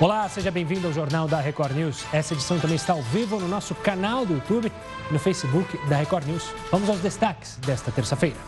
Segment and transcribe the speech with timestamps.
[0.00, 2.06] Olá, seja bem-vindo ao Jornal da Record News.
[2.10, 4.72] Essa edição também está ao vivo no nosso canal do YouTube
[5.10, 6.54] e no Facebook da Record News.
[6.70, 8.38] Vamos aos destaques desta terça-feira.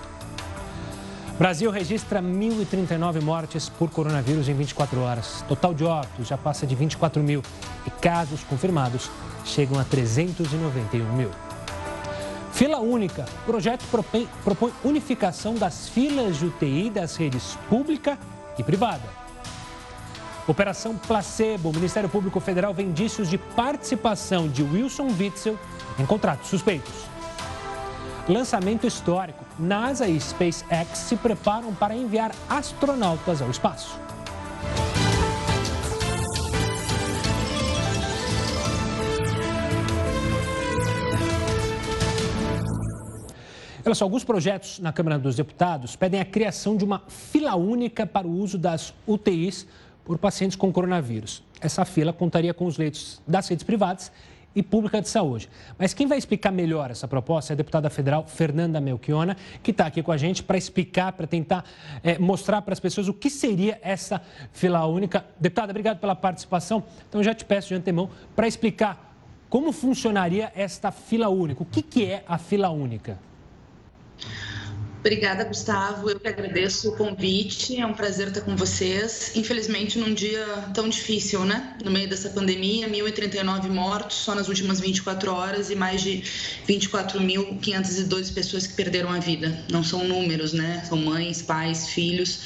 [1.38, 5.44] Brasil registra 1.039 mortes por coronavírus em 24 horas.
[5.46, 7.42] Total de óbitos já passa de 24 mil
[7.86, 9.10] e casos confirmados
[9.44, 11.30] chegam a 391 mil.
[12.54, 13.26] Fila única.
[13.42, 18.18] O projeto propõe, unificação das filas de UTI das redes pública
[18.58, 19.21] e privada.
[20.46, 21.70] Operação Placebo.
[21.70, 25.58] O Ministério Público Federal vê indícios de participação de Wilson Witzel
[25.98, 26.92] em contratos suspeitos.
[28.28, 29.44] Lançamento histórico.
[29.58, 34.00] NASA e SpaceX se preparam para enviar astronautas ao espaço.
[43.84, 48.06] Olha só, alguns projetos na Câmara dos Deputados pedem a criação de uma fila única
[48.06, 49.66] para o uso das UTIs
[50.04, 51.42] por pacientes com coronavírus.
[51.60, 54.10] Essa fila contaria com os leitos das redes privadas
[54.54, 55.48] e pública de saúde.
[55.78, 59.86] Mas quem vai explicar melhor essa proposta é a deputada federal Fernanda Melchiona, que está
[59.86, 61.64] aqui com a gente para explicar, para tentar
[62.02, 64.20] é, mostrar para as pessoas o que seria essa
[64.52, 65.24] fila única.
[65.40, 66.84] Deputada, obrigado pela participação.
[67.08, 69.10] Então, já te peço de antemão para explicar
[69.48, 71.62] como funcionaria esta fila única.
[71.62, 73.18] O que, que é a fila única?
[75.02, 76.10] Obrigada, Gustavo.
[76.10, 77.76] Eu que agradeço o convite.
[77.76, 79.32] É um prazer estar com vocês.
[79.34, 81.76] Infelizmente, num dia tão difícil, né?
[81.84, 86.22] No meio dessa pandemia, 1.039 mortos só nas últimas 24 horas e mais de
[86.68, 89.64] 24.512 pessoas que perderam a vida.
[89.68, 90.84] Não são números, né?
[90.88, 92.38] São mães, pais, filhos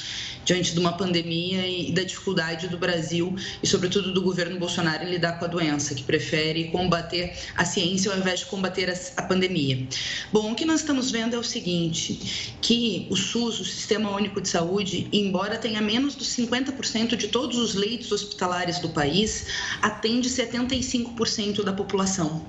[0.47, 5.09] diante de uma pandemia e da dificuldade do Brasil e, sobretudo, do governo Bolsonaro em
[5.09, 9.85] lidar com a doença, que prefere combater a ciência ao invés de combater a pandemia.
[10.31, 14.41] Bom, o que nós estamos vendo é o seguinte, que o SUS, o Sistema Único
[14.41, 19.47] de Saúde, embora tenha menos dos 50% de todos os leitos hospitalares do país,
[19.81, 22.45] atende 75% da população.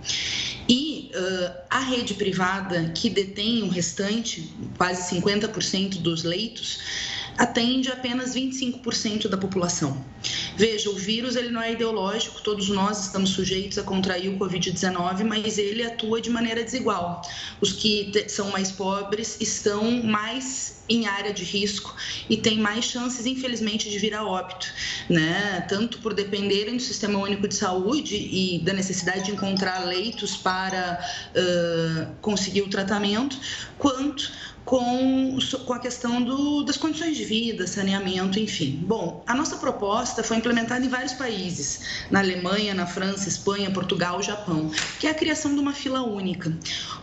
[0.69, 6.79] E uh, a rede privada, que detém o restante, quase 50% dos leitos,
[7.39, 10.05] atende apenas 25% da população.
[10.57, 15.23] Veja, o vírus ele não é ideológico, todos nós estamos sujeitos a contrair o Covid-19,
[15.25, 17.23] mas ele atua de maneira desigual.
[17.61, 21.95] Os que são mais pobres estão mais em área de risco
[22.29, 24.67] e têm mais chances, infelizmente, de vir a óbito,
[25.09, 25.65] né?
[25.69, 30.99] Tanto por dependerem do Sistema Único de Saúde e da necessidade de encontrar leitos para
[31.37, 33.39] uh, conseguir o tratamento,
[33.77, 34.33] quanto
[34.69, 38.79] com, com a questão do, das condições de vida, saneamento, enfim.
[38.83, 41.81] Bom, a nossa proposta foi implementada em vários países,
[42.11, 44.71] na Alemanha, na França, Espanha, Portugal, Japão,
[45.01, 46.55] que é a criação de uma fila única.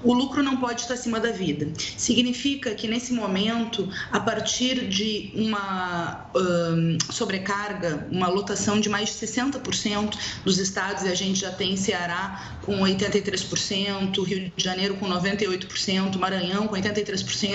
[0.03, 1.67] O lucro não pode estar acima da vida.
[1.97, 9.25] Significa que, nesse momento, a partir de uma um, sobrecarga, uma lotação de mais de
[9.25, 15.07] 60% dos estados, e a gente já tem Ceará com 83%, Rio de Janeiro com
[15.07, 17.54] 98%, Maranhão com 83%,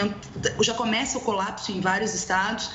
[0.62, 2.70] já começa o colapso em vários estados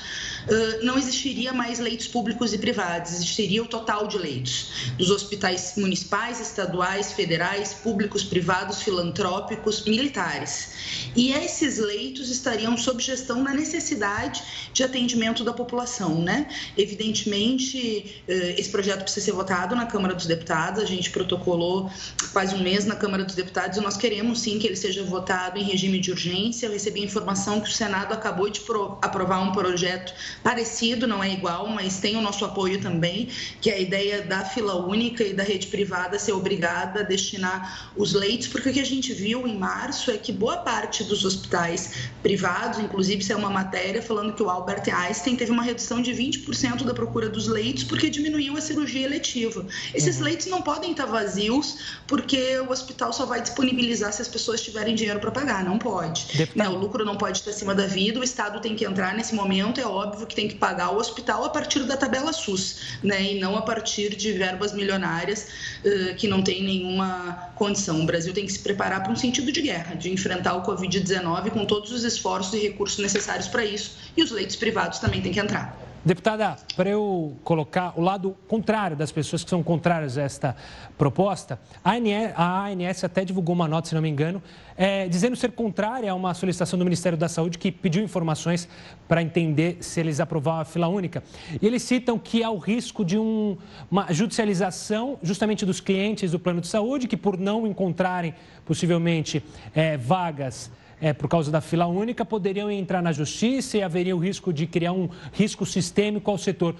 [0.82, 6.40] não existiria mais leitos públicos e privados, existiria o total de leitos dos hospitais municipais,
[6.40, 10.70] estaduais, federais, públicos, privados, filantrópicos, militares.
[11.16, 16.46] E esses leitos estariam sob gestão da necessidade de atendimento da população, né?
[16.76, 21.90] Evidentemente, esse projeto precisa ser votado na Câmara dos Deputados, a gente protocolou
[22.32, 25.58] quase um mês na Câmara dos Deputados e nós queremos sim que ele seja votado
[25.58, 26.66] em regime de urgência.
[26.66, 28.60] Eu recebi informação que o Senado acabou de
[29.00, 30.12] aprovar um projeto
[30.42, 33.28] parecido, não é igual, mas tem o nosso apoio também,
[33.60, 37.90] que é a ideia da fila única e da rede privada ser obrigada a destinar
[37.96, 41.24] os leitos, porque o que a gente viu em março é que boa parte dos
[41.24, 46.02] hospitais privados, inclusive isso é uma matéria falando que o Albert Einstein teve uma redução
[46.02, 49.64] de 20% da procura dos leitos porque diminuiu a cirurgia eletiva.
[49.94, 50.24] Esses uhum.
[50.24, 54.94] leitos não podem estar vazios porque o hospital só vai disponibilizar se as pessoas tiverem
[54.94, 56.26] dinheiro para pagar, não pode.
[56.54, 56.68] Né?
[56.68, 59.80] O lucro não pode estar acima da vida, o Estado tem que entrar nesse momento,
[59.80, 63.22] é óbvio que tem que pagar o hospital a partir da tabela SUS, né?
[63.22, 65.46] E não a partir de verbas milionárias
[65.84, 68.02] uh, que não tem nenhuma condição.
[68.02, 71.50] O Brasil tem que se preparar para um sentido de guerra, de enfrentar o Covid-19
[71.50, 73.96] com todos os esforços e recursos necessários para isso.
[74.16, 75.78] E os leitos privados também têm que entrar.
[76.06, 80.56] Deputada, para eu colocar o lado contrário das pessoas que são contrárias a esta
[80.96, 84.40] proposta, a ANS, a ANS até divulgou uma nota, se não me engano,
[84.76, 88.68] é, dizendo ser contrária a uma solicitação do Ministério da Saúde que pediu informações
[89.08, 91.24] para entender se eles aprovavam a fila única.
[91.60, 93.56] E eles citam que há o risco de um,
[93.90, 98.32] uma judicialização justamente dos clientes do plano de saúde, que por não encontrarem
[98.64, 99.42] possivelmente
[99.74, 100.70] é, vagas
[101.00, 104.66] é, por causa da fila única, poderiam entrar na justiça e haveria o risco de
[104.66, 106.74] criar um risco sistêmico ao setor.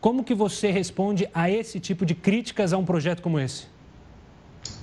[0.00, 3.66] Como que você responde a esse tipo de críticas a um projeto como esse?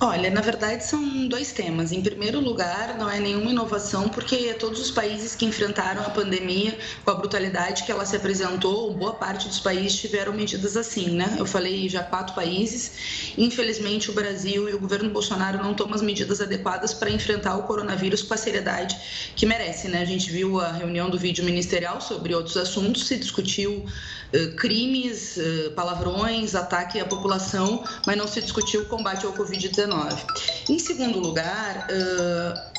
[0.00, 1.90] Olha, na verdade são dois temas.
[1.90, 6.78] Em primeiro lugar, não é nenhuma inovação, porque todos os países que enfrentaram a pandemia
[7.04, 11.34] com a brutalidade que ela se apresentou, boa parte dos países tiveram medidas assim, né?
[11.36, 13.34] Eu falei já quatro países.
[13.36, 17.64] Infelizmente, o Brasil e o governo Bolsonaro não tomam as medidas adequadas para enfrentar o
[17.64, 18.96] coronavírus com a seriedade
[19.34, 20.00] que merece, né?
[20.00, 23.84] A gente viu a reunião do vídeo ministerial sobre outros assuntos, se discutiu
[24.56, 30.16] crimes, uh, palavrões, ataque à população, mas não se discutiu o combate ao Covid-19.
[30.68, 32.77] Em segundo lugar, uh,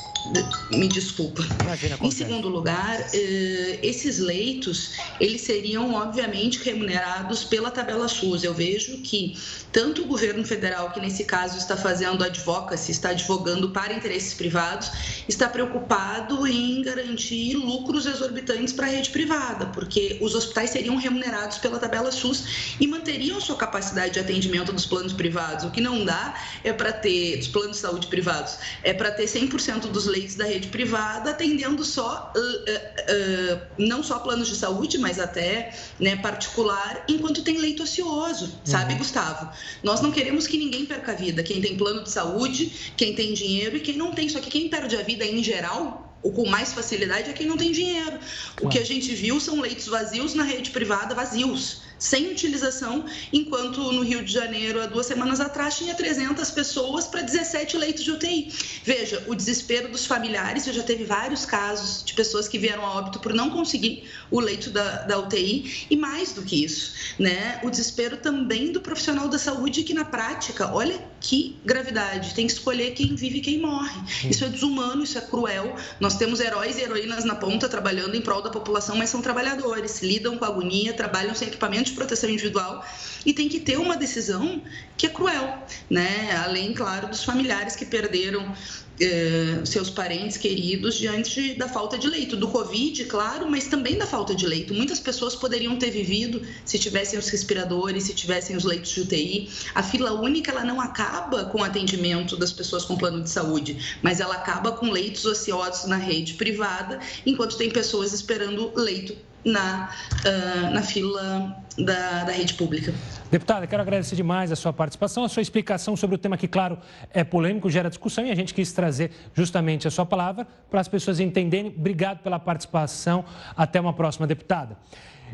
[0.70, 1.42] me desculpa.
[1.62, 8.44] Imagina, em segundo lugar, eh, esses leitos eles seriam obviamente remunerados pela tabela SUS.
[8.44, 9.36] Eu vejo que
[9.72, 14.90] tanto o governo federal, que nesse caso está fazendo advocacy, está advogando para interesses privados,
[15.28, 21.58] está preocupado em garantir lucros exorbitantes para a rede privada, porque os hospitais seriam remunerados
[21.58, 25.64] pela tabela SUS e manteriam sua capacidade de atendimento dos planos privados.
[25.64, 26.34] O que não dá
[26.64, 30.44] é para ter dos planos de saúde privados, é para ter 100% dos leitos da
[30.44, 36.16] rede privada atendendo só uh, uh, uh, não só planos de saúde, mas até né,
[36.16, 38.98] particular, enquanto tem leito ocioso, sabe, uhum.
[38.98, 39.50] Gustavo?
[39.82, 41.42] Nós não queremos que ninguém perca a vida.
[41.42, 44.28] Quem tem plano de saúde, quem tem dinheiro e quem não tem.
[44.28, 47.56] Só que quem perde a vida em geral ou com mais facilidade é quem não
[47.56, 48.18] tem dinheiro.
[48.18, 48.20] Claro.
[48.62, 53.92] O que a gente viu são leitos vazios na rede privada, vazios sem utilização, enquanto
[53.92, 58.10] no Rio de Janeiro, há duas semanas atrás, tinha 300 pessoas para 17 leitos de
[58.10, 58.52] UTI.
[58.82, 63.20] Veja, o desespero dos familiares, já teve vários casos de pessoas que vieram a óbito
[63.20, 67.60] por não conseguir o leito da, da UTI, e mais do que isso, né?
[67.62, 72.52] o desespero também do profissional da saúde, que na prática, olha que gravidade, tem que
[72.52, 74.00] escolher quem vive e quem morre.
[74.28, 75.76] Isso é desumano, isso é cruel.
[76.00, 80.00] Nós temos heróis e heroínas na ponta trabalhando em prol da população, mas são trabalhadores,
[80.00, 82.84] lidam com agonia, trabalham sem equipamento de proteção individual
[83.24, 84.62] e tem que ter uma decisão
[84.96, 86.30] que é cruel, né?
[86.44, 88.54] Além, claro, dos familiares que perderam
[89.00, 94.06] eh, seus parentes queridos diante da falta de leito, do Covid, claro, mas também da
[94.06, 94.74] falta de leito.
[94.74, 99.48] Muitas pessoas poderiam ter vivido se tivessem os respiradores, se tivessem os leitos de UTI.
[99.74, 103.98] A fila única ela não acaba com o atendimento das pessoas com plano de saúde,
[104.02, 109.90] mas ela acaba com leitos ociosos na rede privada, enquanto tem pessoas esperando leito na,
[110.24, 112.92] uh, na fila da, da rede pública.
[113.30, 116.78] Deputada, quero agradecer demais a sua participação, a sua explicação sobre o tema que, claro,
[117.12, 120.88] é polêmico, gera discussão e a gente quis trazer justamente a sua palavra para as
[120.88, 121.72] pessoas entenderem.
[121.76, 123.24] Obrigado pela participação.
[123.56, 124.76] Até uma próxima, deputada.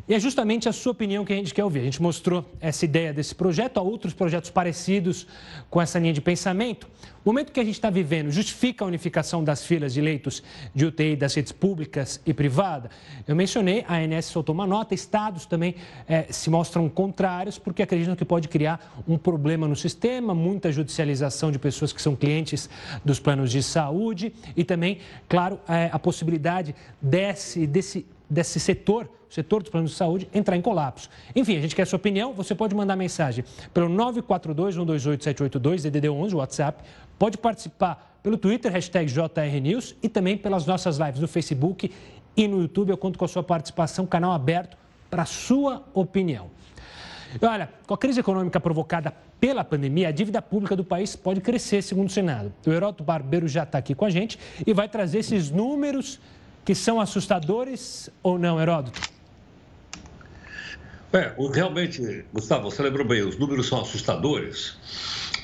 [0.08, 1.80] E é justamente a sua opinião que a gente quer ouvir.
[1.80, 5.26] A gente mostrou essa ideia desse projeto, há outros projetos parecidos
[5.70, 6.88] com essa linha de pensamento.
[7.24, 10.86] O momento que a gente está vivendo justifica a unificação das filas de leitos de
[10.86, 12.92] UTI das redes públicas e privadas?
[13.26, 15.74] Eu mencionei, a ANS soltou uma nota, estados também
[16.08, 21.50] é, se mostram contrários, porque acreditam que pode criar um problema no sistema, muita judicialização
[21.50, 22.70] de pessoas que são clientes
[23.04, 24.98] dos planos de saúde e também,
[25.28, 30.56] claro, é, a possibilidade desse, desse desse setor, o setor dos planos de saúde, entrar
[30.56, 31.08] em colapso.
[31.34, 32.32] Enfim, a gente quer a sua opinião.
[32.34, 36.82] Você pode mandar mensagem pelo 942-128-782, DDD 11, WhatsApp.
[37.18, 41.92] Pode participar pelo Twitter, hashtag JRNews e também pelas nossas lives no Facebook
[42.36, 42.90] e no YouTube.
[42.90, 44.76] Eu conto com a sua participação, canal aberto
[45.10, 46.50] para a sua opinião.
[47.40, 51.82] Olha, com a crise econômica provocada pela pandemia, a dívida pública do país pode crescer,
[51.82, 52.52] segundo o Senado.
[52.66, 56.18] O Heródoto Barbeiro já está aqui com a gente e vai trazer esses números
[56.66, 59.00] que são assustadores ou não, Heródoto?
[61.12, 64.76] É, realmente, Gustavo, você lembrou bem, os números são assustadores,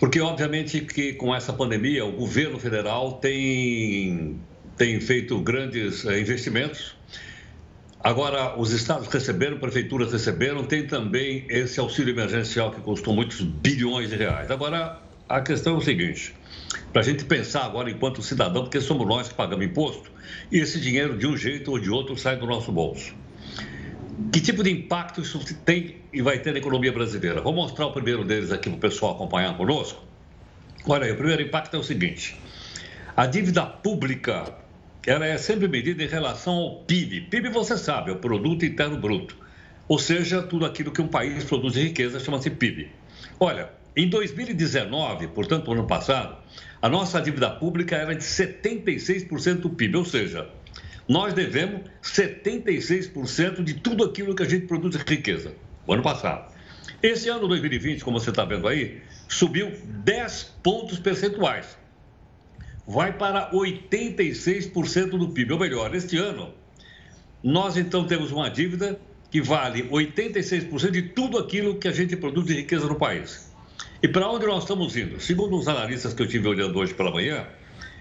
[0.00, 4.40] porque obviamente que com essa pandemia o governo federal tem,
[4.76, 6.96] tem feito grandes é, investimentos.
[8.00, 14.10] Agora, os estados receberam, prefeituras receberam, tem também esse auxílio emergencial que custou muitos bilhões
[14.10, 14.50] de reais.
[14.50, 14.98] Agora,
[15.28, 16.34] a questão é o seguinte:
[16.92, 20.10] para a gente pensar agora enquanto cidadão, porque somos nós que pagamos imposto,
[20.50, 23.14] e esse dinheiro, de um jeito ou de outro, sai do nosso bolso.
[24.30, 27.40] Que tipo de impacto isso tem e vai ter na economia brasileira?
[27.40, 30.02] Vou mostrar o primeiro deles aqui para o pessoal acompanhar conosco.
[30.86, 32.36] Olha aí, o primeiro impacto é o seguinte:
[33.16, 34.54] a dívida pública
[35.06, 37.22] ela é sempre medida em relação ao PIB.
[37.22, 39.36] PIB, você sabe, é o Produto Interno Bruto.
[39.88, 42.90] Ou seja, tudo aquilo que um país produz de riqueza chama-se PIB.
[43.40, 46.38] Olha, em 2019, portanto, no ano passado,
[46.80, 50.48] a nossa dívida pública era de 76% do PIB, ou seja,
[51.06, 55.52] nós devemos 76% de tudo aquilo que a gente produz de riqueza,
[55.86, 56.50] o ano passado.
[57.02, 61.76] Esse ano 2020, como você está vendo aí, subiu 10 pontos percentuais.
[62.86, 66.54] Vai para 86% do PIB, ou melhor, este ano,
[67.42, 68.98] nós então temos uma dívida
[69.30, 73.51] que vale 86% de tudo aquilo que a gente produz de riqueza no país.
[74.02, 75.20] E para onde nós estamos indo?
[75.20, 77.46] Segundo os analistas que eu tive olhando hoje pela manhã,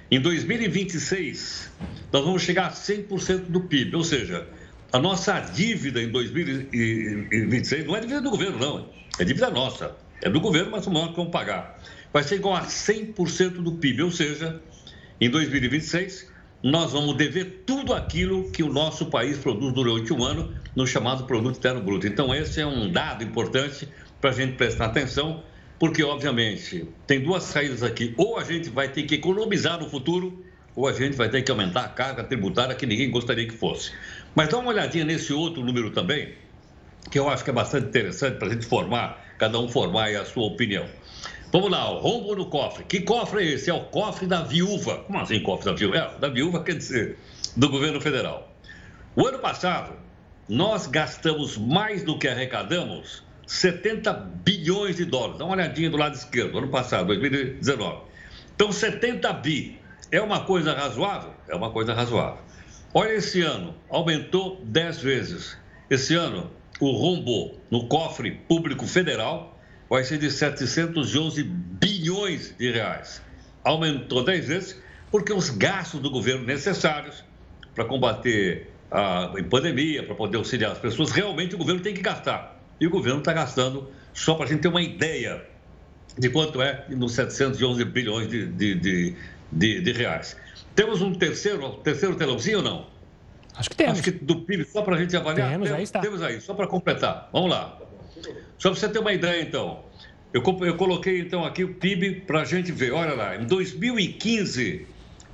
[0.09, 1.71] em 2026
[2.11, 4.47] nós vamos chegar a 100% do PIB, ou seja,
[4.91, 9.95] a nossa dívida em 2026 não é dívida do governo, não, é dívida nossa.
[10.21, 11.79] É do governo, mas nós vamos pagar.
[12.13, 14.61] Vai ser igual a 100% do PIB, ou seja,
[15.19, 16.29] em 2026
[16.63, 21.25] nós vamos dever tudo aquilo que o nosso país produz durante um ano no chamado
[21.25, 22.05] Produto Interno Bruto.
[22.05, 23.87] Então, esse é um dado importante
[24.19, 25.43] para a gente prestar atenção,
[25.81, 28.13] porque, obviamente, tem duas saídas aqui.
[28.15, 30.45] Ou a gente vai ter que economizar no futuro,
[30.75, 33.91] ou a gente vai ter que aumentar a carga tributária que ninguém gostaria que fosse.
[34.35, 36.35] Mas dá uma olhadinha nesse outro número também,
[37.09, 40.23] que eu acho que é bastante interessante para a gente formar, cada um formar a
[40.23, 40.85] sua opinião.
[41.51, 42.83] Vamos lá, o rombo no cofre.
[42.83, 43.71] Que cofre é esse?
[43.71, 44.99] É o cofre da viúva.
[44.99, 45.97] Como assim cofre da viúva?
[45.97, 47.17] É, da viúva quer dizer
[47.57, 48.55] do governo federal.
[49.15, 49.95] O ano passado,
[50.47, 54.13] nós gastamos mais do que arrecadamos 70
[54.45, 55.37] bilhões de dólares.
[55.37, 58.03] Dá uma olhadinha do lado esquerdo, ano passado, 2019.
[58.55, 59.77] Então, 70 bi
[60.09, 61.33] é uma coisa razoável?
[61.49, 62.41] É uma coisa razoável.
[62.93, 65.57] Olha esse ano, aumentou 10 vezes.
[65.89, 73.21] Esse ano, o rombo no cofre público federal vai ser de 711 bilhões de reais.
[73.65, 74.81] Aumentou 10 vezes
[75.11, 77.21] porque os gastos do governo necessários
[77.75, 82.60] para combater a pandemia, para poder auxiliar as pessoas, realmente o governo tem que gastar.
[82.81, 85.45] E o governo está gastando, só para a gente ter uma ideia
[86.17, 89.15] de quanto é nos 711 bilhões de, de, de,
[89.51, 90.35] de, de reais.
[90.73, 92.87] Temos um terceiro, terceiro telãozinho ou não?
[93.55, 93.99] Acho que temos.
[93.99, 95.51] Acho que do PIB, só para a gente avaliar.
[95.51, 95.99] Temos, temos, aí está.
[95.99, 97.29] Temos aí, só para completar.
[97.31, 97.77] Vamos lá.
[98.57, 99.83] Só para você ter uma ideia, então.
[100.33, 102.93] Eu, eu coloquei, então, aqui o PIB para a gente ver.
[102.93, 104.87] Olha lá, em 2015,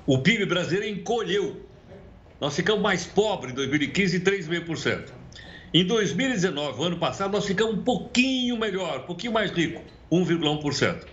[0.06, 1.62] o PIB brasileiro encolheu.
[2.42, 5.10] Nós ficamos mais pobres em 2015, 3,5%.
[5.74, 11.06] Em 2019, o ano passado, nós ficamos um pouquinho melhor, um pouquinho mais rico, 1,1%.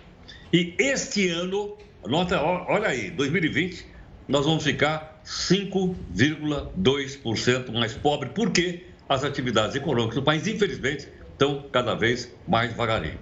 [0.53, 3.85] E este ano, nota, olha aí, 2020,
[4.29, 11.93] nós vamos ficar 5,2% mais pobre, porque as atividades econômicas do país, infelizmente, estão cada
[11.93, 13.19] vez mais devagarinho.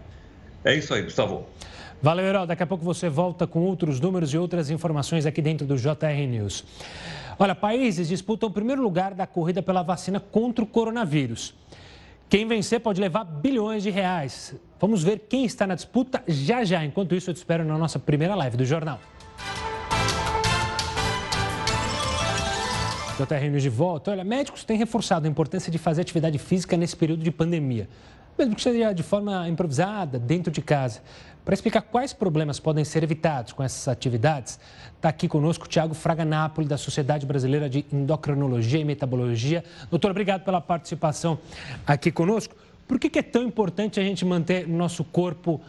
[0.64, 1.50] É isso aí, Gustavo.
[2.04, 2.46] Valeu, Herói.
[2.46, 6.28] Daqui a pouco você volta com outros números e outras informações aqui dentro do JR
[6.30, 6.66] News.
[7.40, 11.56] Olha, países disputam o primeiro lugar da corrida pela vacina contra o coronavírus.
[12.28, 14.54] Quem vencer pode levar bilhões de reais.
[14.82, 16.84] Vamos ver quem está na disputa já já.
[16.84, 19.00] Enquanto isso, eu te espero na nossa primeira live do jornal.
[23.18, 24.12] JR News de volta.
[24.12, 27.88] Olha, médicos têm reforçado a importância de fazer atividade física nesse período de pandemia
[28.38, 31.02] mesmo que seja de forma improvisada, dentro de casa.
[31.44, 34.58] Para explicar quais problemas podem ser evitados com essas atividades,
[34.96, 39.62] está aqui conosco o Tiago Fraga Napoli, da Sociedade Brasileira de Endocrinologia e Metabologia.
[39.90, 41.38] Doutor, obrigado pela participação
[41.86, 42.56] aqui conosco.
[42.88, 45.60] Por que, que é tão importante a gente manter nosso corpo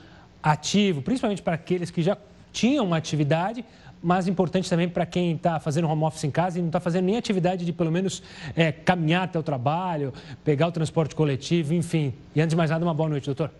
[0.40, 2.16] ativo, principalmente para aqueles que já
[2.52, 3.64] tinham uma atividade,
[4.00, 7.07] mas importante também para quem está fazendo home office em casa e não está fazendo
[7.07, 8.23] nem atividade de pelo menos
[8.54, 10.12] é, caminhar até o trabalho,
[10.45, 12.14] pegar o transporte coletivo, enfim.
[12.33, 13.50] E antes de mais nada, uma boa noite, doutor.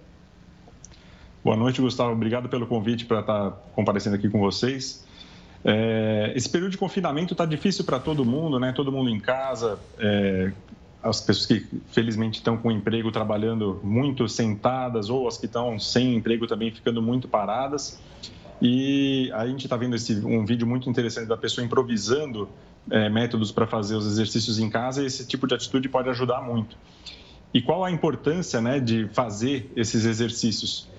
[1.45, 2.13] Boa noite, Gustavo.
[2.13, 5.05] Obrigado pelo convite para estar tá comparecendo aqui com vocês.
[5.63, 8.73] É, esse período de confinamento está difícil para todo mundo, né?
[8.73, 10.53] Todo mundo em casa, é,
[11.03, 16.15] as pessoas que felizmente estão com emprego trabalhando muito sentadas ou as que estão sem
[16.15, 18.01] emprego também ficando muito paradas.
[18.63, 22.49] E a gente está vendo esse, um vídeo muito interessante da pessoa improvisando
[22.91, 26.41] é, métodos para fazer os exercícios em casa e esse tipo de atitude pode ajudar
[26.41, 26.75] muito.
[27.53, 30.94] E qual a importância né, de fazer esses exercícios?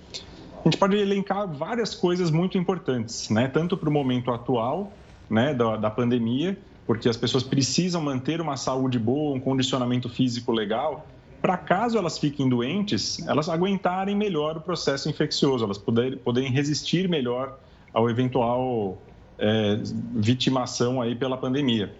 [0.65, 4.91] A gente pode elencar várias coisas muito importantes, né, tanto para o momento atual
[5.29, 6.57] né, da, da pandemia,
[6.87, 11.05] porque as pessoas precisam manter uma saúde boa, um condicionamento físico legal,
[11.39, 17.07] para caso elas fiquem doentes, elas aguentarem melhor o processo infeccioso, elas poderem, poderem resistir
[17.07, 17.59] melhor
[17.93, 18.99] ao eventual
[19.37, 19.79] é,
[20.15, 21.93] vitimação aí pela pandemia.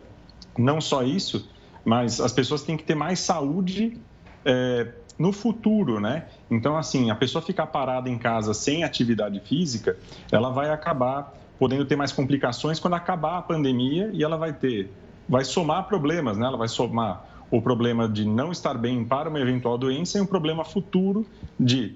[0.57, 1.47] Não só isso,
[1.85, 3.99] mas as pessoas têm que ter mais saúde
[4.43, 6.25] é, no futuro, né?
[6.49, 9.97] Então, assim, a pessoa ficar parada em casa sem atividade física,
[10.31, 14.91] ela vai acabar podendo ter mais complicações quando acabar a pandemia e ela vai ter,
[15.27, 16.45] vai somar problemas, né?
[16.45, 20.25] Ela vai somar o problema de não estar bem para uma eventual doença e um
[20.25, 21.25] problema futuro
[21.59, 21.95] de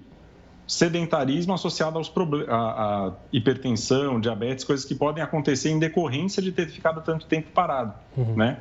[0.69, 2.13] sedentarismo associado aos
[2.47, 7.49] a, a hipertensão, diabetes, coisas que podem acontecer em decorrência de ter ficado tanto tempo
[7.51, 8.35] parado, uhum.
[8.35, 8.59] né?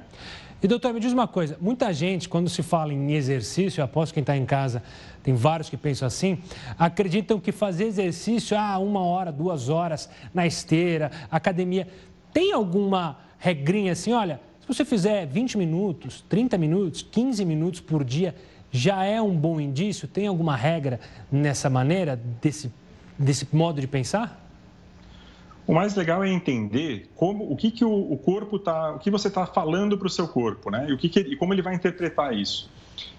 [0.61, 4.23] E doutor, me diz uma coisa, muita gente, quando se fala em exercício, aposto quem
[4.23, 4.83] está em casa,
[5.23, 6.39] tem vários que pensam assim,
[6.77, 11.87] acreditam que fazer exercício, ah, uma hora, duas horas na esteira, academia,
[12.33, 18.03] tem alguma regrinha assim, olha, se você fizer 20 minutos, 30 minutos, 15 minutos por
[18.03, 18.35] dia
[18.71, 20.09] já é um bom indício?
[20.09, 21.01] Tem alguma regra
[21.31, 22.71] nessa maneira, desse,
[23.19, 24.48] desse modo de pensar?
[25.69, 29.11] O mais legal é entender como, o que, que o, o corpo tá, o que
[29.11, 30.87] você está falando para o seu corpo, né?
[30.89, 32.71] E, o que, que e como ele vai interpretar isso.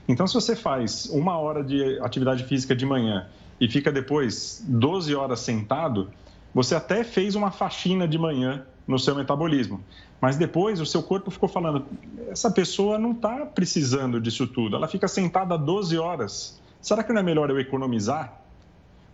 [0.07, 3.27] Então, se você faz uma hora de atividade física de manhã
[3.61, 6.09] e fica depois 12 horas sentado,
[6.51, 9.79] você até fez uma faxina de manhã no seu metabolismo.
[10.19, 11.85] Mas depois o seu corpo ficou falando:
[12.31, 16.59] essa pessoa não está precisando disso tudo, ela fica sentada 12 horas.
[16.81, 18.41] Será que não é melhor eu economizar?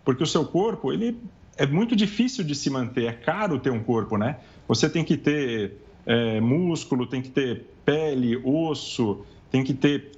[0.06, 1.20] Porque o seu corpo, ele
[1.56, 4.36] é muito difícil de se manter, é caro ter um corpo, né?
[4.68, 10.12] Você tem que ter é, músculo, tem que ter pele, osso, tem que ter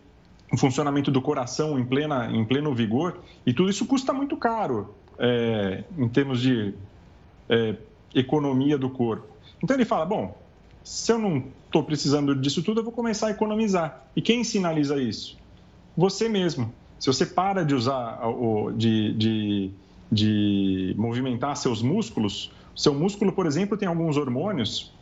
[0.52, 4.94] o funcionamento do coração em, plena, em pleno vigor, e tudo isso custa muito caro
[5.18, 6.74] é, em termos de
[7.48, 7.76] é,
[8.14, 9.26] economia do corpo.
[9.62, 10.36] Então ele fala: bom,
[10.82, 14.06] se eu não estou precisando disso tudo, eu vou começar a economizar.
[14.16, 15.36] E quem sinaliza isso?
[15.96, 16.72] Você mesmo.
[16.98, 18.20] Se você para de usar,
[18.76, 19.70] de, de
[20.10, 22.50] de movimentar seus músculos.
[22.74, 24.92] Seu músculo, por exemplo, tem alguns hormônios,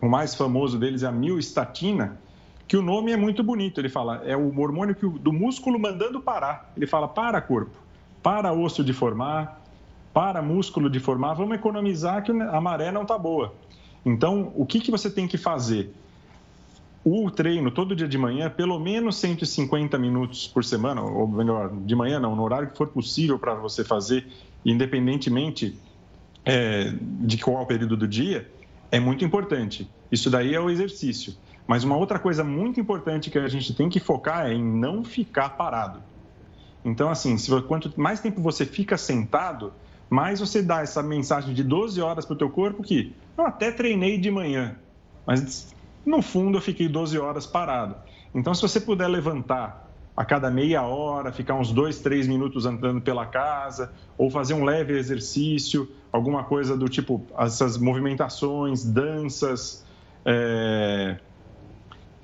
[0.00, 2.18] o mais famoso deles é a miostatina,
[2.66, 3.80] que o nome é muito bonito.
[3.80, 6.72] Ele fala, é o hormônio que, do músculo mandando parar.
[6.76, 7.76] Ele fala, para corpo,
[8.22, 9.62] para osso de formar,
[10.12, 13.54] para músculo de formar, vamos economizar que a maré não está boa.
[14.04, 15.92] Então, o que, que você tem que fazer?
[17.04, 21.94] O treino todo dia de manhã, pelo menos 150 minutos por semana, ou melhor, de
[21.94, 24.26] manhã não, no horário que for possível para você fazer,
[24.64, 25.78] independentemente
[26.44, 28.50] é, de qual período do dia,
[28.90, 29.88] é muito importante.
[30.10, 31.34] Isso daí é o exercício.
[31.66, 35.04] Mas uma outra coisa muito importante que a gente tem que focar é em não
[35.04, 36.02] ficar parado.
[36.84, 39.72] Então, assim, se, quanto mais tempo você fica sentado,
[40.08, 43.70] mais você dá essa mensagem de 12 horas para o teu corpo que, eu até
[43.70, 44.76] treinei de manhã,
[45.26, 45.74] mas
[46.08, 47.94] no fundo, eu fiquei 12 horas parado.
[48.34, 53.00] Então, se você puder levantar a cada meia hora, ficar uns dois, três minutos andando
[53.00, 59.84] pela casa, ou fazer um leve exercício, alguma coisa do tipo essas movimentações, danças,
[60.24, 61.18] é...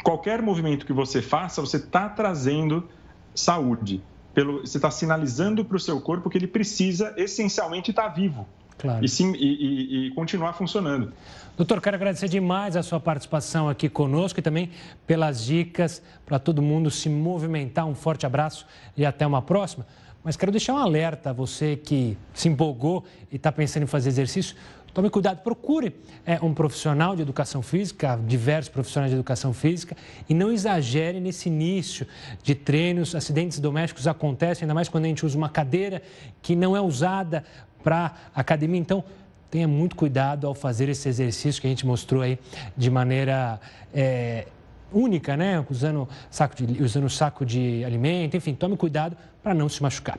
[0.03, 2.89] qualquer movimento que você faça, você está trazendo
[3.35, 4.03] saúde.
[4.33, 4.67] Pelo...
[4.67, 8.45] Você está sinalizando para o seu corpo que ele precisa essencialmente estar tá vivo
[8.79, 9.05] claro.
[9.05, 11.13] e, sim, e, e, e continuar funcionando.
[11.57, 14.71] Doutor, quero agradecer demais a sua participação aqui conosco e também
[15.07, 17.87] pelas dicas para todo mundo se movimentar.
[17.87, 19.87] Um forte abraço e até uma próxima.
[20.25, 24.09] Mas quero deixar um alerta a você que se empolgou e está pensando em fazer
[24.09, 24.57] exercício.
[24.95, 29.97] Tome cuidado, procure é, um profissional de educação física, diversos profissionais de educação física,
[30.29, 32.07] e não exagere nesse início
[32.45, 33.13] de treinos.
[33.13, 36.01] Acidentes domésticos acontecem, ainda mais quando a gente usa uma cadeira
[36.41, 37.45] que não é usada
[37.85, 38.81] para academia.
[38.81, 39.05] Então,
[39.51, 42.39] tenha muito cuidado ao fazer esse exercício que a gente mostrou aí
[42.77, 43.61] de maneira
[43.95, 44.49] é,
[44.93, 45.65] única, né?
[45.71, 50.19] Usando saco, de, usando saco de alimento, enfim, tome cuidado para não se machucar.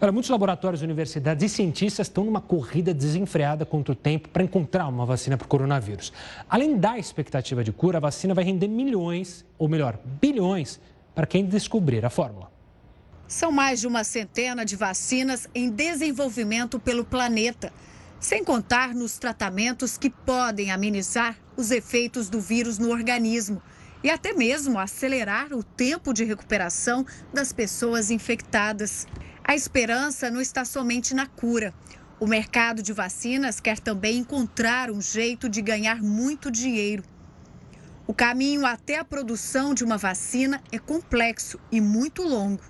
[0.00, 4.86] Olha, muitos laboratórios, universidades e cientistas estão numa corrida desenfreada contra o tempo para encontrar
[4.86, 6.12] uma vacina para o coronavírus.
[6.48, 10.80] Além da expectativa de cura, a vacina vai render milhões, ou melhor, bilhões,
[11.14, 12.51] para quem descobrir a fórmula.
[13.26, 17.72] São mais de uma centena de vacinas em desenvolvimento pelo planeta
[18.22, 23.60] sem contar nos tratamentos que podem amenizar os efeitos do vírus no organismo
[24.02, 27.04] e até mesmo acelerar o tempo de recuperação
[27.34, 29.08] das pessoas infectadas.
[29.42, 31.74] A esperança não está somente na cura.
[32.20, 37.02] O mercado de vacinas quer também encontrar um jeito de ganhar muito dinheiro.
[38.06, 42.62] O caminho até a produção de uma vacina é complexo e muito longo.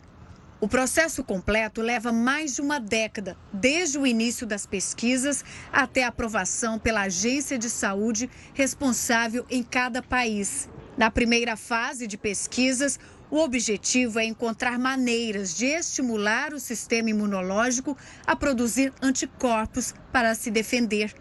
[0.63, 6.07] O processo completo leva mais de uma década, desde o início das pesquisas até a
[6.07, 10.69] aprovação pela agência de saúde responsável em cada país.
[10.97, 12.97] Na primeira fase de pesquisas,
[13.29, 20.49] o objetivo é encontrar maneiras de estimular o sistema imunológico a produzir anticorpos para se
[20.49, 21.13] defender.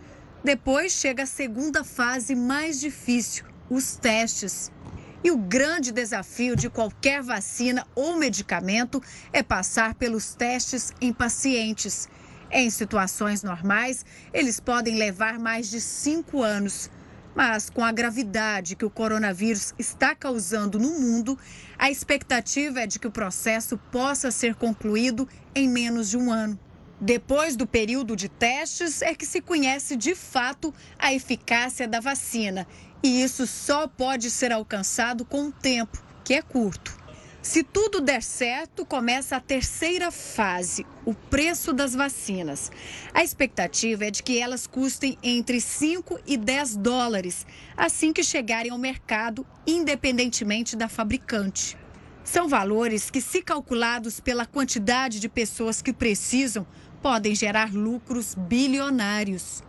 [0.44, 4.72] Depois chega a segunda fase mais difícil, os testes.
[5.24, 12.10] E o grande desafio de qualquer vacina ou medicamento é passar pelos testes em pacientes.
[12.50, 14.04] Em situações normais,
[14.34, 16.90] eles podem levar mais de cinco anos.
[17.36, 21.38] Mas com a gravidade que o coronavírus está causando no mundo,
[21.78, 26.60] a expectativa é de que o processo possa ser concluído em menos de um ano.
[27.00, 32.68] Depois do período de testes, é que se conhece de fato a eficácia da vacina
[33.04, 37.02] e isso só pode ser alcançado com o tempo, que é curto.
[37.42, 42.72] Se tudo der certo, começa a terceira fase, o preço das vacinas.
[43.12, 48.72] A expectativa é de que elas custem entre 5 e 10 dólares, assim que chegarem
[48.72, 51.76] ao mercado, independentemente da fabricante.
[52.24, 56.68] São valores que, se calculados pela quantidade de pessoas que precisam,
[57.02, 59.64] podem gerar lucros bilionários.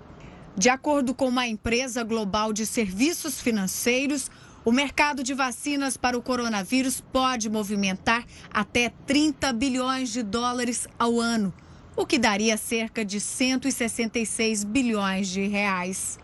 [0.56, 4.30] De acordo com uma empresa global de serviços financeiros,
[4.64, 11.18] o mercado de vacinas para o coronavírus pode movimentar até 30 bilhões de dólares ao
[11.18, 11.52] ano,
[11.96, 16.18] o que daria cerca de 166 bilhões de reais.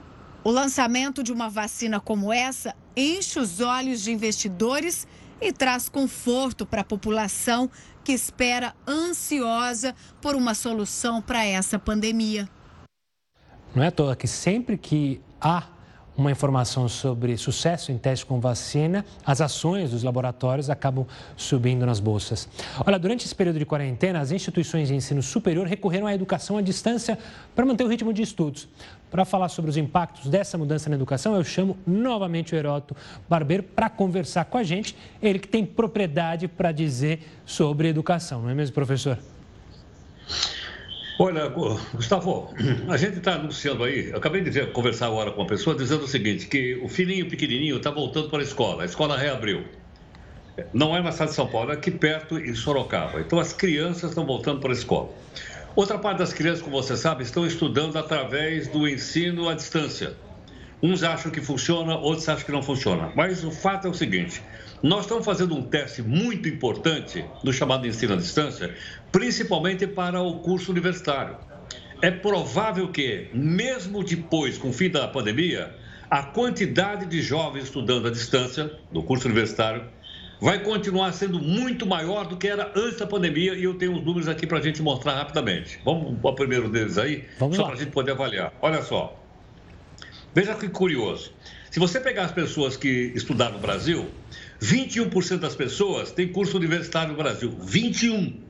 [0.44, 5.06] O lançamento de uma vacina como essa enche os olhos de investidores
[5.40, 7.70] e traz conforto para a população
[8.04, 12.48] que espera ansiosa por uma solução para essa pandemia.
[13.74, 15.64] Não é à toa que sempre que há
[16.18, 22.00] uma informação sobre sucesso em teste com vacina, as ações dos laboratórios acabam subindo nas
[22.00, 22.48] bolsas.
[22.84, 26.60] Olha, durante esse período de quarentena, as instituições de ensino superior recorreram à educação à
[26.60, 27.16] distância
[27.54, 28.68] para manter o ritmo de estudos.
[29.12, 32.96] Para falar sobre os impactos dessa mudança na educação, eu chamo novamente o Heroto
[33.28, 38.50] Barbeiro para conversar com a gente, ele que tem propriedade para dizer sobre educação, não
[38.50, 39.18] é mesmo, professor?
[41.20, 42.54] Olha, Gustavo,
[42.88, 46.04] a gente está anunciando aí, eu acabei de ver, conversar agora com uma pessoa dizendo
[46.04, 49.64] o seguinte, que o filhinho pequenininho está voltando para a escola, a escola reabriu.
[50.72, 53.20] Não é na cidade de São Paulo, é aqui perto em Sorocaba.
[53.20, 55.10] Então as crianças estão voltando para a escola.
[55.74, 60.14] Outra parte das crianças, como você sabe, estão estudando através do ensino à distância.
[60.82, 63.12] Uns acham que funciona, outros acham que não funciona.
[63.16, 64.40] Mas o fato é o seguinte:
[64.82, 68.74] nós estamos fazendo um teste muito importante no chamado ensino à distância,
[69.10, 71.36] principalmente para o curso universitário.
[72.00, 75.74] É provável que, mesmo depois, com o fim da pandemia,
[76.08, 79.84] a quantidade de jovens estudando à distância, no curso universitário,
[80.40, 84.04] vai continuar sendo muito maior do que era antes da pandemia e eu tenho os
[84.04, 85.80] números aqui para a gente mostrar rapidamente.
[85.84, 88.52] Vamos para o primeiro deles aí, Vamos só para a gente poder avaliar.
[88.62, 89.17] Olha só.
[90.34, 91.32] Veja que curioso.
[91.70, 94.08] Se você pegar as pessoas que estudaram no Brasil,
[94.62, 97.56] 21% das pessoas têm curso universitário no Brasil.
[97.60, 98.40] 21.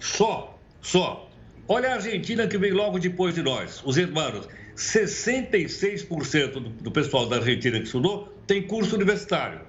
[0.00, 1.28] Só, só.
[1.66, 4.48] Olha a Argentina que vem logo depois de nós, os irmãos.
[4.76, 9.60] 66% do pessoal da Argentina que estudou tem curso universitário.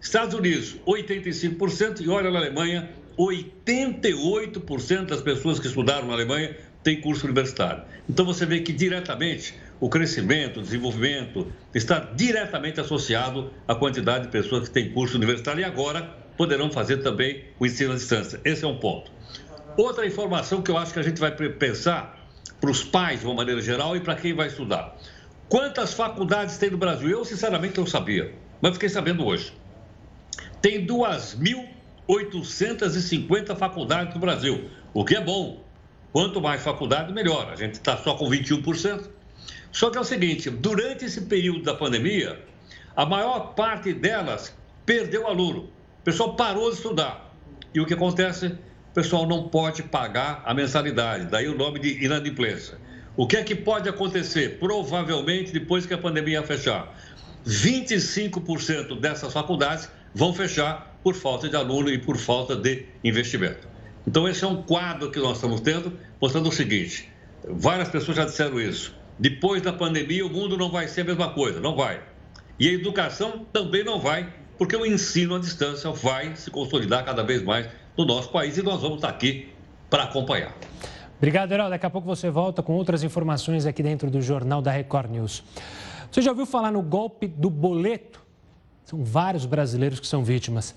[0.00, 7.00] Estados Unidos, 85%, e olha na Alemanha, 88% das pessoas que estudaram na Alemanha têm
[7.00, 7.84] curso universitário.
[8.08, 14.30] Então você vê que diretamente o crescimento, o desenvolvimento está diretamente associado à quantidade de
[14.30, 16.02] pessoas que têm curso universitário e agora
[16.36, 18.38] poderão fazer também o ensino à distância.
[18.44, 19.10] Esse é um ponto.
[19.76, 22.20] Outra informação que eu acho que a gente vai pensar
[22.60, 24.94] para os pais, de uma maneira geral, e para quem vai estudar.
[25.48, 27.08] Quantas faculdades tem no Brasil?
[27.08, 29.54] Eu, sinceramente, não sabia, mas fiquei sabendo hoje.
[30.60, 35.64] Tem 2.850 faculdades no Brasil, o que é bom.
[36.12, 37.50] Quanto mais faculdade, melhor.
[37.50, 39.19] A gente está só com 21%.
[39.72, 42.38] Só que é o seguinte: durante esse período da pandemia,
[42.96, 44.54] a maior parte delas
[44.84, 45.70] perdeu aluno.
[46.00, 47.34] O pessoal parou de estudar.
[47.72, 48.46] E o que acontece?
[48.46, 52.78] O pessoal não pode pagar a mensalidade, daí o nome de inadimplência.
[53.16, 54.58] O que é que pode acontecer?
[54.58, 56.92] Provavelmente, depois que a pandemia fechar,
[57.46, 63.68] 25% dessas faculdades vão fechar por falta de aluno e por falta de investimento.
[64.06, 67.08] Então, esse é um quadro que nós estamos tendo, mostrando o seguinte:
[67.48, 68.99] várias pessoas já disseram isso.
[69.20, 72.00] Depois da pandemia, o mundo não vai ser a mesma coisa, não vai.
[72.58, 77.22] E a educação também não vai, porque o ensino à distância vai se consolidar cada
[77.22, 79.50] vez mais no nosso país e nós vamos estar aqui
[79.90, 80.54] para acompanhar.
[81.18, 81.68] Obrigado, Herói.
[81.68, 85.44] Daqui a pouco você volta com outras informações aqui dentro do Jornal da Record News.
[86.10, 88.22] Você já ouviu falar no golpe do boleto?
[88.86, 90.74] São vários brasileiros que são vítimas.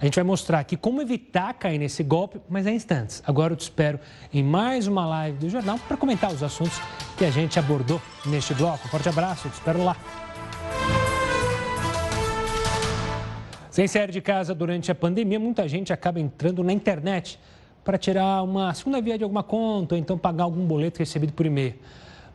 [0.00, 3.22] A gente vai mostrar aqui como evitar cair nesse golpe, mas é instantes.
[3.24, 4.00] Agora eu te espero
[4.34, 6.80] em mais uma live do jornal para comentar os assuntos
[7.16, 8.86] que a gente abordou neste bloco.
[8.88, 9.96] forte abraço, te espero lá.
[13.70, 17.38] Sem sair de casa durante a pandemia, muita gente acaba entrando na internet
[17.84, 21.46] para tirar uma segunda via de alguma conta ou então pagar algum boleto recebido por
[21.46, 21.74] e-mail.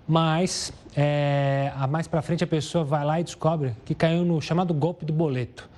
[0.08, 4.74] Mas, é, mais para frente, a pessoa vai lá e descobre que caiu no chamado
[4.74, 5.70] golpe do boleto.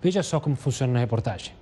[0.00, 1.52] Veja só como funciona na reportagem.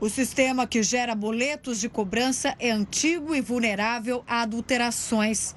[0.00, 5.54] O sistema que gera boletos de cobrança é antigo e vulnerável a adulterações.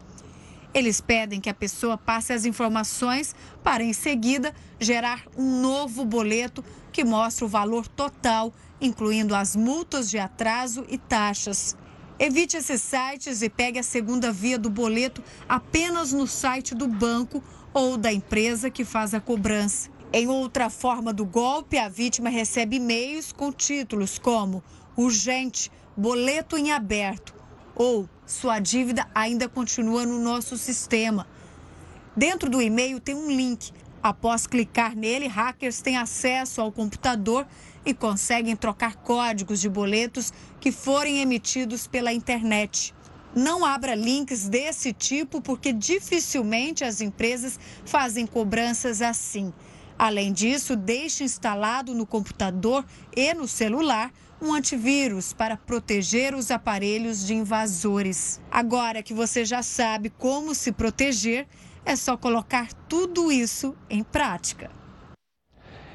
[0.73, 6.61] Eles pedem que a pessoa passe as informações para, em seguida, gerar um novo boleto
[6.91, 11.77] que mostre o valor total, incluindo as multas de atraso e taxas.
[12.23, 17.43] Evite esses sites e pegue a segunda via do boleto apenas no site do banco
[17.73, 19.89] ou da empresa que faz a cobrança.
[20.13, 24.63] Em outra forma do golpe, a vítima recebe e-mails com títulos como
[24.95, 27.33] urgente, boleto em aberto
[27.73, 31.25] ou sua dívida ainda continua no nosso sistema.
[32.15, 33.71] Dentro do e-mail tem um link.
[34.03, 37.47] Após clicar nele, hackers têm acesso ao computador
[37.85, 42.93] e conseguem trocar códigos de boletos que forem emitidos pela internet.
[43.35, 49.53] Não abra links desse tipo porque dificilmente as empresas fazem cobranças assim.
[49.97, 52.83] Além disso, deixe instalado no computador
[53.15, 58.41] e no celular um antivírus para proteger os aparelhos de invasores.
[58.49, 61.47] Agora que você já sabe como se proteger,
[61.85, 64.80] é só colocar tudo isso em prática.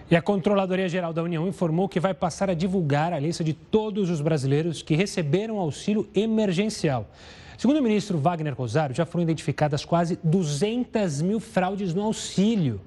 [0.09, 3.53] E a Controladoria Geral da União informou que vai passar a divulgar a lista de
[3.53, 7.11] todos os brasileiros que receberam auxílio emergencial.
[7.59, 12.81] Segundo o ministro Wagner Rosário, já foram identificadas quase 200 mil fraudes no auxílio.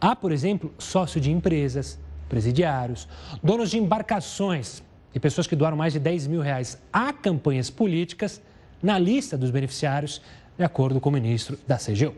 [0.00, 1.98] Há, por exemplo, sócio de empresas,
[2.28, 3.08] presidiários,
[3.42, 8.40] donos de embarcações e pessoas que doaram mais de 10 mil reais a campanhas políticas
[8.80, 10.22] na lista dos beneficiários,
[10.56, 12.14] de acordo com o ministro da CGU.